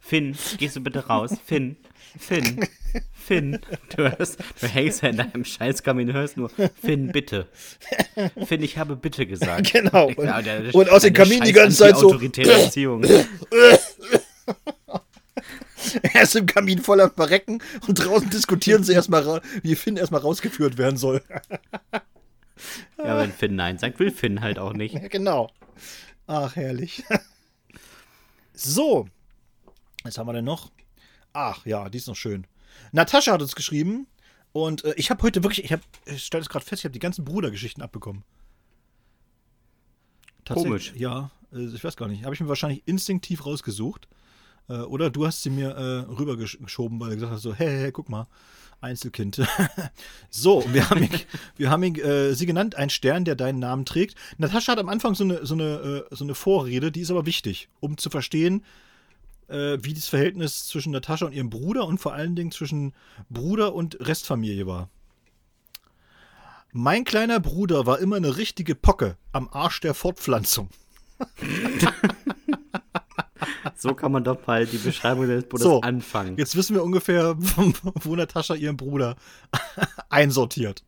[0.00, 1.32] Finn, gehst du bitte raus?
[1.44, 1.76] Finn,
[2.18, 2.66] Finn,
[3.12, 3.60] Finn.
[3.94, 6.50] Du, hörst, du hängst ja in deinem Scheißkamin und hörst nur,
[6.82, 7.46] Finn, bitte.
[8.46, 9.72] Finn, ich habe bitte gesagt.
[9.72, 10.06] Genau.
[10.08, 12.12] Und, Ja, der- und aus dem Kamin die ganze Zeit so.
[12.18, 13.04] Erziehung.
[16.02, 20.76] Er ist im Kamin voller Verrecken und draußen diskutieren sie erstmal, wie Finn erstmal rausgeführt
[20.76, 21.22] werden soll.
[22.98, 24.94] Ja, wenn Finn Nein sagt, will Finn halt auch nicht.
[24.94, 25.50] Ja, genau.
[26.26, 27.02] Ach, herrlich.
[28.52, 29.08] So.
[30.04, 30.70] Was haben wir denn noch?
[31.32, 32.46] Ach, ja, die ist noch schön.
[32.92, 34.06] Natascha hat uns geschrieben
[34.52, 36.92] und äh, ich habe heute wirklich, ich, hab, ich stelle es gerade fest, ich habe
[36.92, 38.24] die ganzen Brudergeschichten abbekommen.
[40.48, 40.92] Komisch.
[40.96, 42.24] Ja, äh, ich weiß gar nicht.
[42.24, 44.08] Habe ich mir wahrscheinlich instinktiv rausgesucht.
[44.68, 47.92] Äh, oder du hast sie mir äh, rübergeschoben, weil du gesagt hast, so, hey, hey,
[47.92, 48.26] guck mal,
[48.80, 49.40] Einzelkind.
[50.30, 51.10] so, wir haben, ihn,
[51.56, 54.16] wir haben ihn, äh, sie genannt, ein Stern, der deinen Namen trägt.
[54.38, 57.26] Natascha hat am Anfang so eine, so eine, äh, so eine Vorrede, die ist aber
[57.26, 58.64] wichtig, um zu verstehen,
[59.50, 62.94] äh, wie das Verhältnis zwischen Natascha und ihrem Bruder und vor allen Dingen zwischen
[63.28, 64.88] Bruder und Restfamilie war.
[66.72, 70.68] Mein kleiner Bruder war immer eine richtige Pocke am Arsch der Fortpflanzung.
[73.76, 76.36] So kann man doch mal die Beschreibung des Bruders So, anfangen.
[76.36, 79.16] Jetzt wissen wir ungefähr, wo Natascha ihren Bruder
[80.10, 80.84] einsortiert.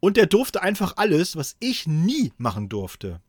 [0.00, 3.20] Und der durfte einfach alles, was ich nie machen durfte.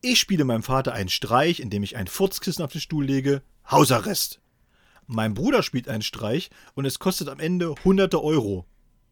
[0.00, 3.42] Ich spiele meinem Vater einen Streich, indem ich ein Furzkissen auf den Stuhl lege.
[3.68, 4.40] Hausarrest.
[5.08, 8.64] Mein Bruder spielt einen Streich und es kostet am Ende hunderte Euro.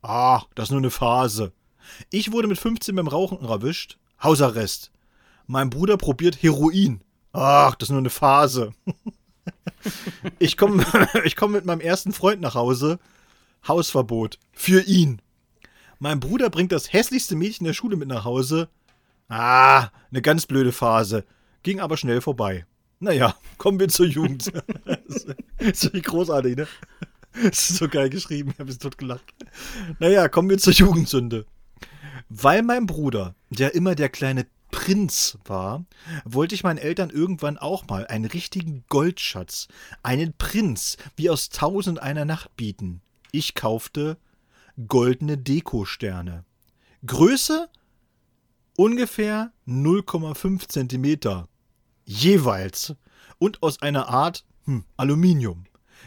[0.03, 1.53] Ah, das ist nur eine Phase.
[2.11, 3.99] Ich wurde mit 15 beim Rauchen erwischt.
[4.23, 4.93] Hausarrest.
[5.47, 7.03] Mein Bruder probiert Heroin.
[7.33, 8.73] Ach, das ist nur eine Phase.
[10.41, 10.85] Ich komme
[11.25, 12.99] ich komm mit meinem ersten Freund nach Hause.
[13.69, 14.39] Hausverbot.
[14.53, 15.23] Für ihn.
[16.01, 18.69] Mein Bruder bringt das hässlichste Mädchen der Schule mit nach Hause.
[19.29, 21.25] Ah, eine ganz blöde Phase.
[21.63, 22.67] Ging aber schnell vorbei.
[23.01, 24.53] Naja, kommen wir zur Jugend.
[25.59, 26.69] das ist großartig, ne?
[27.43, 28.53] Das ist so geil geschrieben.
[28.53, 29.35] Ich habe es tot gelacht.
[29.99, 31.45] Naja, kommen wir zur Jugendsünde.
[32.29, 35.85] Weil mein Bruder, der immer der kleine Prinz war,
[36.25, 39.69] wollte ich meinen Eltern irgendwann auch mal einen richtigen Goldschatz,
[40.03, 43.03] einen Prinz wie aus Tausend einer Nacht bieten.
[43.33, 44.17] Ich kaufte
[44.89, 46.45] goldene Dekosterne.
[47.05, 47.69] Größe
[48.77, 51.49] ungefähr 0,5 Zentimeter.
[52.05, 52.95] Jeweils.
[53.39, 55.65] Und aus einer Art hm, Aluminium.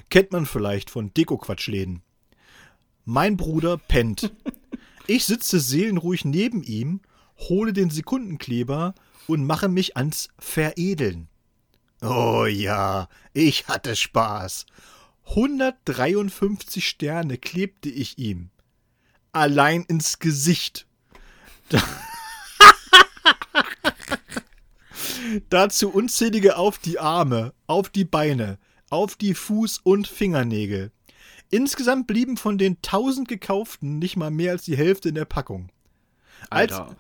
[0.10, 2.02] Kennt man vielleicht von Deko-Quatschläden.
[3.06, 4.32] Mein Bruder pennt.
[5.08, 7.02] Ich sitze seelenruhig neben ihm,
[7.38, 8.94] hole den Sekundenkleber
[9.26, 11.28] und mache mich ans Veredeln.
[12.02, 14.68] Oh ja, ich hatte Spaß.
[15.30, 18.50] 153 Sterne klebte ich ihm.
[19.32, 20.88] Allein ins Gesicht.
[25.50, 28.60] Dazu unzählige auf die Arme, auf die Beine,
[28.90, 30.92] auf die Fuß- und Fingernägel.
[31.52, 35.72] Insgesamt blieben von den 1000 gekauften nicht mal mehr als die Hälfte in der Packung.
[36.50, 36.96] Als, Alter.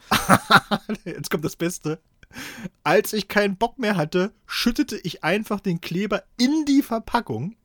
[1.06, 2.00] jetzt kommt das Beste.
[2.84, 7.56] Als ich keinen Bock mehr hatte, schüttete ich einfach den Kleber in die Verpackung,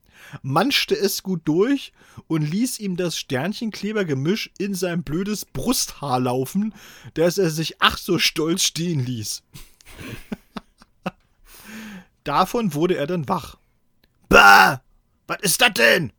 [0.42, 1.92] manschte es gut durch
[2.28, 6.74] und ließ ihm das Sternchenklebergemisch in sein blödes Brusthaar laufen,
[7.14, 9.42] das er sich ach so stolz stehen ließ.
[12.24, 13.56] Davon wurde er dann wach.
[14.28, 14.82] Bah!
[15.26, 16.12] Was ist das denn?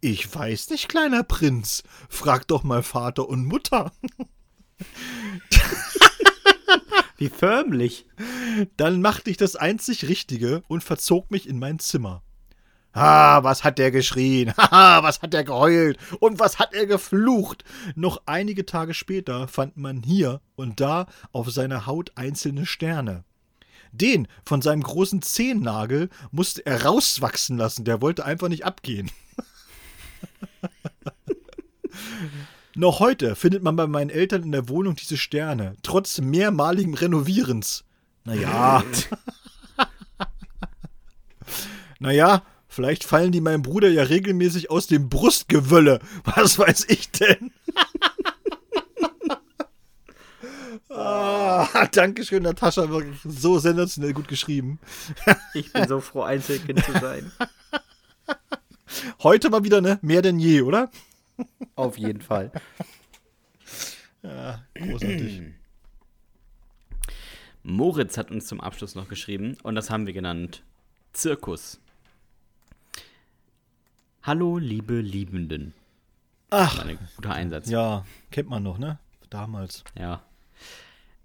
[0.00, 1.82] Ich weiß nicht, kleiner Prinz.
[2.08, 3.92] Frag doch mal Vater und Mutter.
[7.16, 8.06] Wie förmlich.
[8.76, 12.22] Dann machte ich das einzig Richtige und verzog mich in mein Zimmer.
[12.92, 14.52] Ah, was hat der geschrien?
[14.56, 15.98] Haha, was hat er geheult?
[16.18, 17.64] Und was hat er geflucht?
[17.94, 23.24] Noch einige Tage später fand man hier und da auf seiner Haut einzelne Sterne.
[23.92, 29.10] Den von seinem großen Zehennagel musste er rauswachsen lassen, der wollte einfach nicht abgehen.
[32.76, 37.84] Noch heute findet man bei meinen Eltern in der Wohnung diese Sterne, trotz mehrmaligem Renovierens.
[38.24, 38.84] Naja.
[41.98, 46.00] naja, vielleicht fallen die meinem Bruder ja regelmäßig aus dem Brustgewölle.
[46.24, 47.52] Was weiß ich denn?
[51.00, 54.78] ah, Dankeschön, Natascha, wirklich so sensationell gut geschrieben.
[55.54, 57.30] Ich bin so froh, Einzelkind zu sein.
[59.22, 59.98] Heute mal wieder, ne?
[60.02, 60.90] Mehr denn je, oder?
[61.74, 62.52] Auf jeden Fall.
[64.22, 65.42] Ja, großartig.
[67.62, 70.62] Moritz hat uns zum Abschluss noch geschrieben und das haben wir genannt
[71.12, 71.78] Zirkus.
[74.22, 75.74] Hallo, liebe Liebenden.
[76.50, 77.68] Ach, Ein guter Einsatz.
[77.70, 78.98] ja, kennt man noch, ne?
[79.30, 79.84] Damals.
[79.98, 80.22] Ja.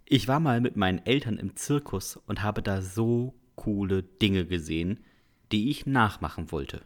[0.08, 5.03] Ich war mal mit meinen Eltern im Zirkus und habe da so coole Dinge gesehen,
[5.51, 6.84] die ich nachmachen wollte.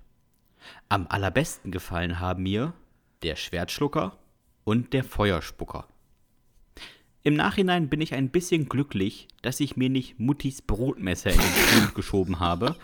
[0.87, 2.73] Am allerbesten gefallen haben mir
[3.21, 4.17] der Schwertschlucker
[4.63, 5.87] und der Feuerspucker.
[7.21, 11.81] Im Nachhinein bin ich ein bisschen glücklich, dass ich mir nicht Muttis Brotmesser in den
[11.81, 12.77] Mund geschoben habe.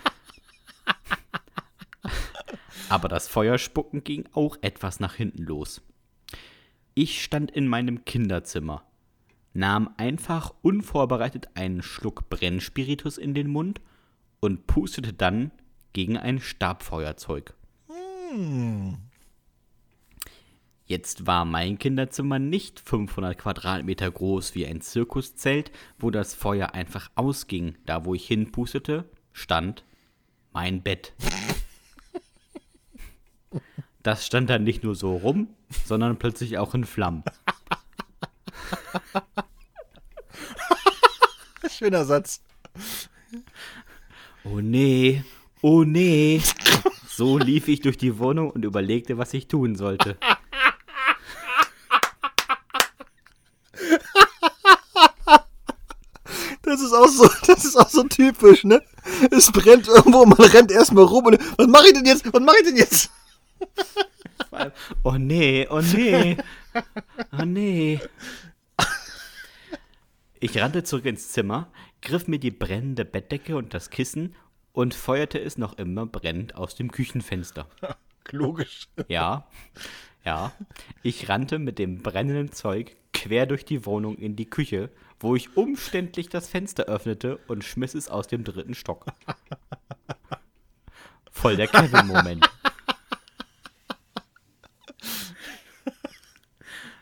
[2.89, 5.81] Aber das Feuerspucken ging auch etwas nach hinten los.
[6.93, 8.85] Ich stand in meinem Kinderzimmer,
[9.55, 13.81] nahm einfach unvorbereitet einen Schluck Brennspiritus in den Mund
[14.41, 15.51] und pustete dann
[15.93, 17.53] gegen ein Stabfeuerzeug.
[20.85, 27.09] Jetzt war mein Kinderzimmer nicht 500 Quadratmeter groß wie ein Zirkuszelt, wo das Feuer einfach
[27.15, 27.75] ausging.
[27.85, 29.85] Da, wo ich hinpustete, stand
[30.51, 31.13] mein Bett.
[34.03, 35.47] Das stand dann nicht nur so rum,
[35.85, 37.23] sondern plötzlich auch in Flammen.
[41.69, 42.41] Schöner Satz.
[44.43, 45.23] Oh nee,
[45.61, 46.41] oh nee.
[47.07, 50.17] So lief ich durch die Wohnung und überlegte, was ich tun sollte.
[56.61, 58.81] Das ist auch so, das ist auch so typisch, ne?
[59.31, 62.31] Es brennt irgendwo, man rennt erstmal rum und was mache ich denn jetzt?
[62.33, 63.11] Was mache ich denn jetzt?
[65.03, 66.37] Oh nee, oh nee,
[67.31, 67.99] oh nee.
[70.45, 71.71] Ich rannte zurück ins Zimmer,
[72.03, 74.35] griff mir die brennende Bettdecke und das Kissen
[74.73, 77.67] und feuerte es noch immer brennend aus dem Küchenfenster.
[78.29, 78.87] Logisch.
[79.07, 79.47] Ja,
[80.23, 80.51] ja.
[81.01, 85.57] Ich rannte mit dem brennenden Zeug quer durch die Wohnung in die Küche, wo ich
[85.57, 89.07] umständlich das Fenster öffnete und schmiss es aus dem dritten Stock.
[91.31, 92.47] Voll der Kevin-Moment.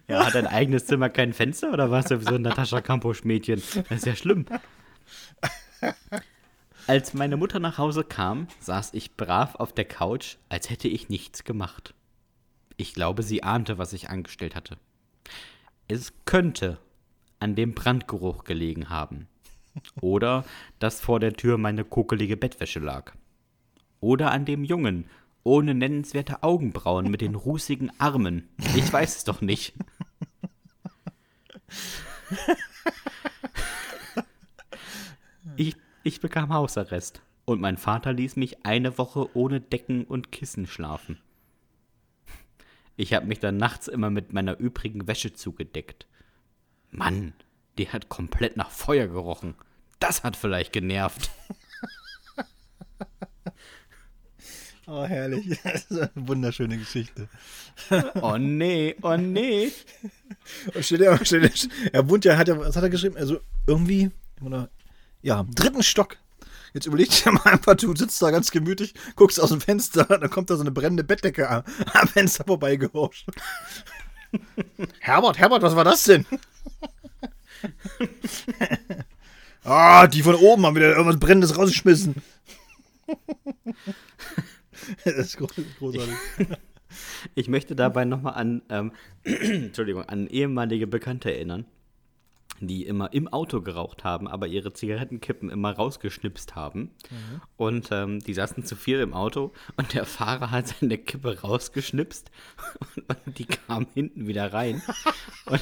[0.08, 3.62] Ja, hat dein eigenes Zimmer kein Fenster oder warst du so ein Natascha Kampusch-Mädchen?
[3.90, 4.46] Das ist ja schlimm.
[6.88, 11.08] Als meine Mutter nach Hause kam, saß ich brav auf der Couch, als hätte ich
[11.08, 11.94] nichts gemacht.
[12.76, 14.78] Ich glaube, sie ahnte, was ich angestellt hatte.
[15.88, 16.80] Es könnte
[17.40, 19.28] an dem Brandgeruch gelegen haben.
[20.02, 20.44] Oder
[20.80, 23.14] dass vor der Tür meine kokelige Bettwäsche lag.
[24.00, 25.10] Oder an dem Jungen,
[25.44, 28.50] ohne nennenswerte Augenbrauen mit den rußigen Armen.
[28.76, 29.74] Ich weiß es doch nicht.
[35.56, 40.66] Ich, ich bekam Hausarrest und mein Vater ließ mich eine Woche ohne Decken und Kissen
[40.66, 41.20] schlafen.
[42.96, 46.08] Ich habe mich dann nachts immer mit meiner übrigen Wäsche zugedeckt.
[46.92, 47.34] Mann,
[47.78, 49.56] die hat komplett nach Feuer gerochen.
[50.00, 51.30] Das hat vielleicht genervt.
[54.88, 55.60] Oh, herrlich.
[55.64, 57.28] Das ist eine wunderschöne Geschichte.
[58.22, 59.72] Oh nee, oh nee.
[60.74, 63.18] Und steht er, steht er, er wohnt ja, hat er, was hat er geschrieben?
[63.18, 64.12] Also irgendwie,
[64.42, 64.70] oder,
[65.22, 66.18] ja, im dritten Stock.
[66.74, 70.30] Jetzt überleg dir mal einfach, du sitzt da ganz gemütlich, guckst aus dem Fenster, dann
[70.30, 71.64] kommt da so eine brennende Bettdecke am,
[71.94, 73.28] am Fenster vorbeigerauscht.
[75.00, 76.26] Herbert, Herbert, was war das denn?
[79.64, 82.16] ah, die von oben haben wieder irgendwas Brennendes rausgeschmissen.
[85.06, 86.16] das ist großartig.
[87.36, 88.92] Ich möchte dabei nochmal an, ähm,
[89.24, 91.66] Entschuldigung, an ehemalige Bekannte erinnern,
[92.68, 96.92] die immer im Auto geraucht haben, aber ihre Zigarettenkippen immer rausgeschnipst haben.
[97.10, 97.42] Mhm.
[97.58, 102.32] Und ähm, die saßen zu viel im Auto und der Fahrer hat seine Kippe rausgeschnipst
[102.80, 104.82] und, und die kam hinten wieder rein.
[105.46, 105.62] und,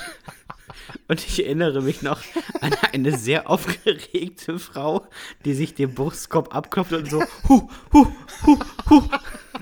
[1.07, 2.21] und ich erinnere mich noch
[2.61, 5.07] an eine sehr aufgeregte Frau,
[5.45, 8.07] die sich den Brustkorb abklopft und so hu, hu,
[8.45, 9.03] hu, hu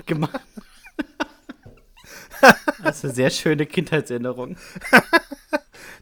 [0.06, 0.40] gemacht.
[2.82, 4.56] Das ist eine sehr schöne Kindheitserinnerung.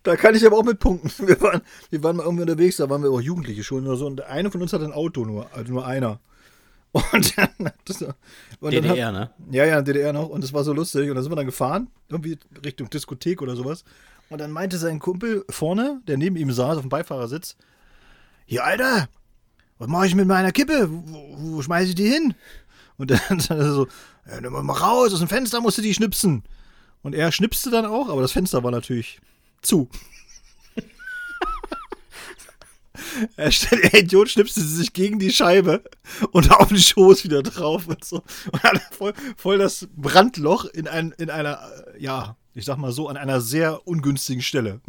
[0.03, 1.11] Da kann ich aber auch mit punkten.
[1.27, 4.07] Wir waren, wir waren mal irgendwie unterwegs, da waren wir auch Jugendliche schon oder so.
[4.07, 6.21] Und eine von uns hat ein Auto nur, also nur einer.
[7.13, 8.03] Und dann, das,
[8.61, 9.31] und DDR, hat, ne?
[9.51, 10.31] Ja, ja, DDR noch.
[10.31, 11.09] Und das war so lustig.
[11.11, 13.85] Und dann sind wir dann gefahren, irgendwie Richtung Diskothek oder sowas.
[14.31, 17.57] Und dann meinte sein Kumpel vorne, der neben ihm saß, auf dem Beifahrersitz,
[18.47, 19.09] hier, Alter,
[19.79, 20.89] was mache ich mit meiner Kippe?
[20.91, 22.35] Wo, wo schmeiße ich die hin?
[22.97, 23.87] Und dann sagt er so,
[24.27, 26.43] ja, nimm mal raus, aus dem Fenster musst du die schnipsen.
[27.03, 29.21] Und er schnipste dann auch, aber das Fenster war natürlich
[29.63, 29.89] zu.
[33.37, 35.83] Er stellt, der Idiot schnipste sich gegen die Scheibe
[36.33, 38.23] und auf den Schoß wieder drauf und so.
[38.53, 41.61] Und hat voll, voll das Brandloch in, ein, in einer,
[41.95, 44.81] äh, ja, ich sag mal so, an einer sehr ungünstigen Stelle.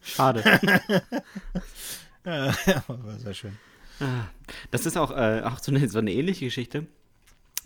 [0.00, 0.42] Schade.
[2.24, 2.54] ja,
[2.86, 3.58] war sehr schön.
[4.70, 6.86] Das ist auch, äh, auch so, eine, so eine ähnliche Geschichte.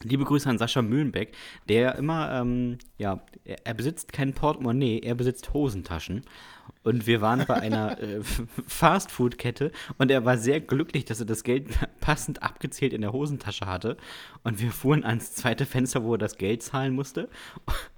[0.03, 1.33] Liebe Grüße an Sascha Mühlenbeck,
[1.69, 6.25] der immer, ähm, ja, er, er, besitzt kein Portemonnaie, er besitzt Hosentaschen.
[6.83, 8.21] Und wir waren bei einer äh,
[8.67, 11.69] Fastfood-Kette und er war sehr glücklich, dass er das Geld
[12.01, 13.97] passend abgezählt in der Hosentasche hatte.
[14.43, 17.29] Und wir fuhren ans zweite Fenster, wo er das Geld zahlen musste.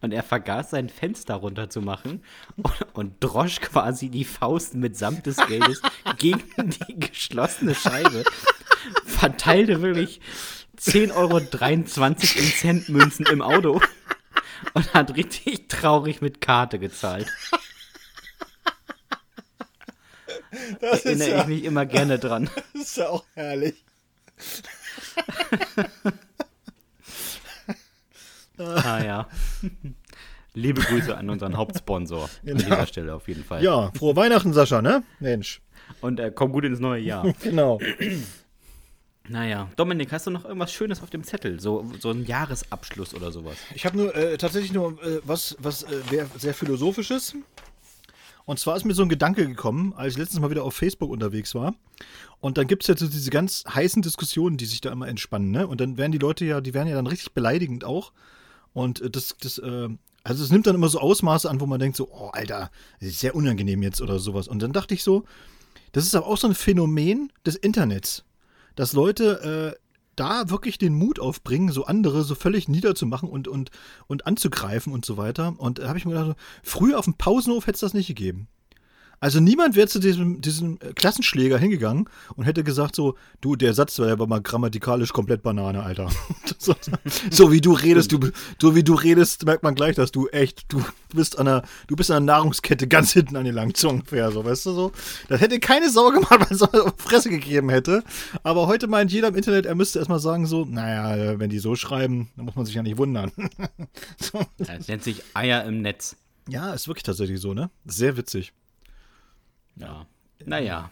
[0.00, 2.22] Und er vergaß sein Fenster runterzumachen
[2.56, 5.82] und, und drosch quasi die Faust mitsamt des Geldes
[6.18, 8.24] gegen die geschlossene Scheibe.
[9.04, 10.20] Verteilte wirklich
[10.78, 13.80] 10,23 Euro in Centmünzen im Auto
[14.74, 17.26] und hat richtig traurig mit Karte gezahlt.
[20.80, 22.50] Das da erinnere ja, ich mich immer gerne dran.
[22.72, 23.84] Das ist ja auch herrlich.
[28.58, 29.28] ah ja.
[30.54, 32.58] Liebe Grüße an unseren Hauptsponsor genau.
[32.58, 33.62] an dieser Stelle auf jeden Fall.
[33.62, 35.02] Ja, frohe Weihnachten, Sascha, ne?
[35.20, 35.60] Mensch.
[36.00, 37.30] Und äh, komm gut ins neue Jahr.
[37.42, 37.78] genau.
[39.28, 41.60] Naja, Dominik, hast du noch irgendwas Schönes auf dem Zettel?
[41.60, 43.56] So, so ein Jahresabschluss oder sowas?
[43.74, 47.34] Ich habe nur äh, tatsächlich nur äh, was, was äh, sehr Philosophisches.
[48.44, 51.10] Und zwar ist mir so ein Gedanke gekommen, als ich letztens mal wieder auf Facebook
[51.10, 51.74] unterwegs war.
[52.40, 55.50] Und dann gibt es ja so diese ganz heißen Diskussionen, die sich da immer entspannen.
[55.50, 55.66] Ne?
[55.66, 58.12] Und dann werden die Leute ja, die werden ja dann richtig beleidigend auch.
[58.72, 59.88] Und äh, das, das, äh,
[60.22, 62.70] also es nimmt dann immer so Ausmaße an, wo man denkt so, oh Alter,
[63.00, 64.46] das ist sehr unangenehm jetzt oder sowas.
[64.46, 65.24] Und dann dachte ich so,
[65.90, 68.25] das ist aber auch so ein Phänomen des Internets
[68.76, 69.80] dass Leute äh,
[70.14, 73.70] da wirklich den Mut aufbringen, so andere so völlig niederzumachen und, und,
[74.06, 75.54] und anzugreifen und so weiter.
[75.58, 78.48] Und da habe ich mir gedacht, früher auf dem Pausenhof hätte es das nicht gegeben.
[79.18, 83.98] Also niemand wäre zu diesem, diesem Klassenschläger hingegangen und hätte gesagt so, du, der Satz
[83.98, 86.10] war aber mal grammatikalisch komplett Banane, Alter.
[86.58, 86.74] so,
[87.30, 88.20] so, wie du redest, du,
[88.60, 91.96] so wie du redest, merkt man gleich, dass du echt, du bist an der, du
[91.96, 94.92] bist an der Nahrungskette ganz hinten an den langen ungefähr, so, weißt du so.
[95.28, 98.04] Das hätte keine Sau gemacht, weil es so eine Fresse gegeben hätte.
[98.42, 101.74] Aber heute meint jeder im Internet, er müsste erstmal sagen so, naja, wenn die so
[101.74, 103.32] schreiben, dann muss man sich ja nicht wundern.
[104.20, 104.44] so.
[104.58, 106.16] Das nennt sich Eier im Netz.
[106.48, 107.70] Ja, ist wirklich tatsächlich so, ne?
[107.86, 108.52] Sehr witzig.
[109.76, 110.06] Ja.
[110.44, 110.90] Naja.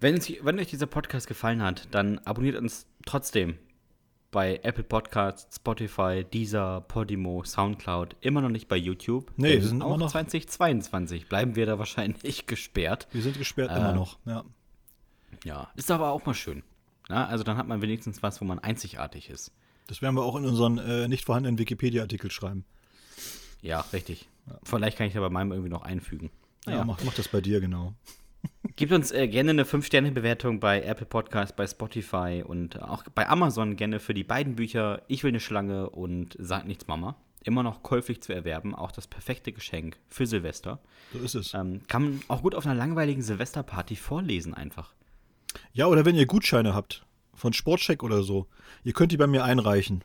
[0.00, 3.58] Wenn, uns, wenn euch dieser Podcast gefallen hat, dann abonniert uns trotzdem
[4.30, 9.32] bei Apple Podcasts, Spotify, Deezer, Podimo, Soundcloud, immer noch nicht bei YouTube.
[9.36, 13.08] Nee, wir sind auch noch 2022 bleiben wir da wahrscheinlich gesperrt.
[13.12, 14.44] Wir sind gesperrt äh, immer noch, ja.
[15.44, 16.62] Ja, ist aber auch mal schön.
[17.08, 19.52] Na, also dann hat man wenigstens was, wo man einzigartig ist.
[19.86, 22.64] Das werden wir auch in unseren äh, nicht vorhandenen Wikipedia-Artikel schreiben.
[23.62, 24.28] Ja, richtig.
[24.46, 24.58] Ja.
[24.62, 26.30] Vielleicht kann ich da bei meinem irgendwie noch einfügen.
[26.68, 27.94] Ja, ja mach, mach das bei dir, genau.
[28.76, 33.76] Gebt uns äh, gerne eine 5-Sterne-Bewertung bei Apple Podcast, bei Spotify und auch bei Amazon
[33.76, 37.16] gerne für die beiden Bücher Ich will eine Schlange und Sag nichts Mama.
[37.44, 40.80] Immer noch käuflich zu erwerben, auch das perfekte Geschenk für Silvester.
[41.12, 41.54] So ist es.
[41.54, 44.92] Ähm, kann man auch gut auf einer langweiligen Silvesterparty vorlesen einfach.
[45.72, 48.48] Ja, oder wenn ihr Gutscheine habt, von Sportcheck oder so,
[48.84, 50.04] ihr könnt die bei mir einreichen.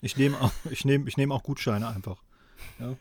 [0.00, 2.22] Ich nehme auch, ich nehm, ich nehm auch Gutscheine einfach.
[2.78, 2.96] Ja.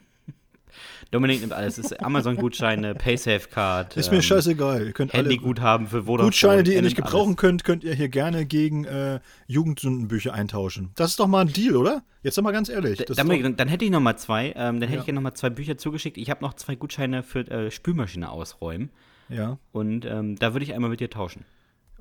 [1.12, 1.78] Dominik nimmt alles.
[1.78, 3.98] Es ist Amazon-Gutscheine, PaySafe-Card.
[3.98, 4.86] Ist mir scheißegal.
[4.88, 6.28] Ihr könnt Handy-Guthaben für Vodafone.
[6.30, 7.38] Gutscheine, die ihr nicht gebrauchen alles.
[7.38, 10.92] könnt, könnt ihr hier gerne gegen äh, Jugendsündenbücher eintauschen.
[10.96, 12.04] Das ist doch mal ein Deal, oder?
[12.24, 13.00] Jetzt sag mal ganz ehrlich.
[13.00, 14.48] Ist Dominik, dann, dann hätte ich noch mal zwei.
[14.56, 15.00] Ähm, dann hätte Ja.
[15.00, 16.18] ich gerne noch mal zwei Bücher zugeschickt.
[16.18, 18.90] Ich habe noch zwei Gutscheine für äh, Spülmaschine ausräumen.
[19.30, 19.58] ja.
[19.72, 21.46] Und ähm, da würde ich einmal mit dir tauschen.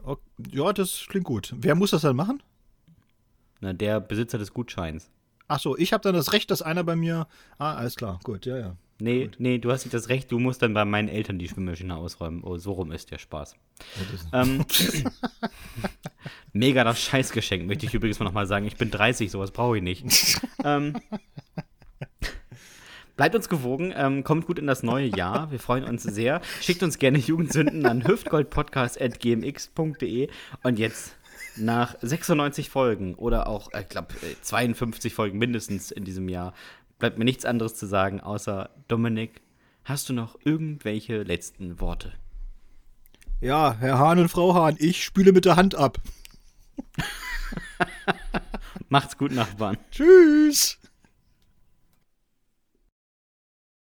[0.05, 0.21] Ok-
[0.51, 1.55] ja, das klingt gut.
[1.59, 2.43] Wer muss das dann machen?
[3.61, 5.11] Na, der Besitzer des Gutscheins.
[5.53, 7.27] Ach so, ich habe dann das Recht, dass einer bei mir.
[7.59, 8.77] Ah, alles klar, gut, ja, ja.
[8.99, 11.95] Nee, nee, du hast nicht das Recht, du musst dann bei meinen Eltern die Spülmaschine
[11.95, 12.43] ausräumen.
[12.43, 13.57] Oh, so rum ist der Spaß.
[14.33, 14.65] Ähm,
[16.55, 18.67] mega das Scheißgeschenk, möchte ich übrigens mal nochmal sagen.
[18.67, 20.41] Ich bin 30, sowas brauche ich nicht.
[20.65, 20.99] ähm,
[23.19, 25.51] bleibt uns gewogen, ähm, kommt gut in das neue Jahr.
[25.51, 26.41] Wir freuen uns sehr.
[26.63, 30.31] Schickt uns gerne Jugendsünden an hüftgoldpodcast.gmx.de
[30.63, 31.15] und jetzt
[31.57, 36.55] nach 96 Folgen oder auch, ich glaube, 52 Folgen mindestens in diesem Jahr,
[36.99, 39.43] bleibt mir nichts anderes zu sagen, außer Dominik,
[39.85, 42.13] hast du noch irgendwelche letzten Worte?
[43.41, 45.99] Ja, Herr Hahn und Frau Hahn, ich spüle mit der Hand ab.
[48.89, 49.79] Macht's gut, Nachbarn.
[49.91, 50.79] Tschüss.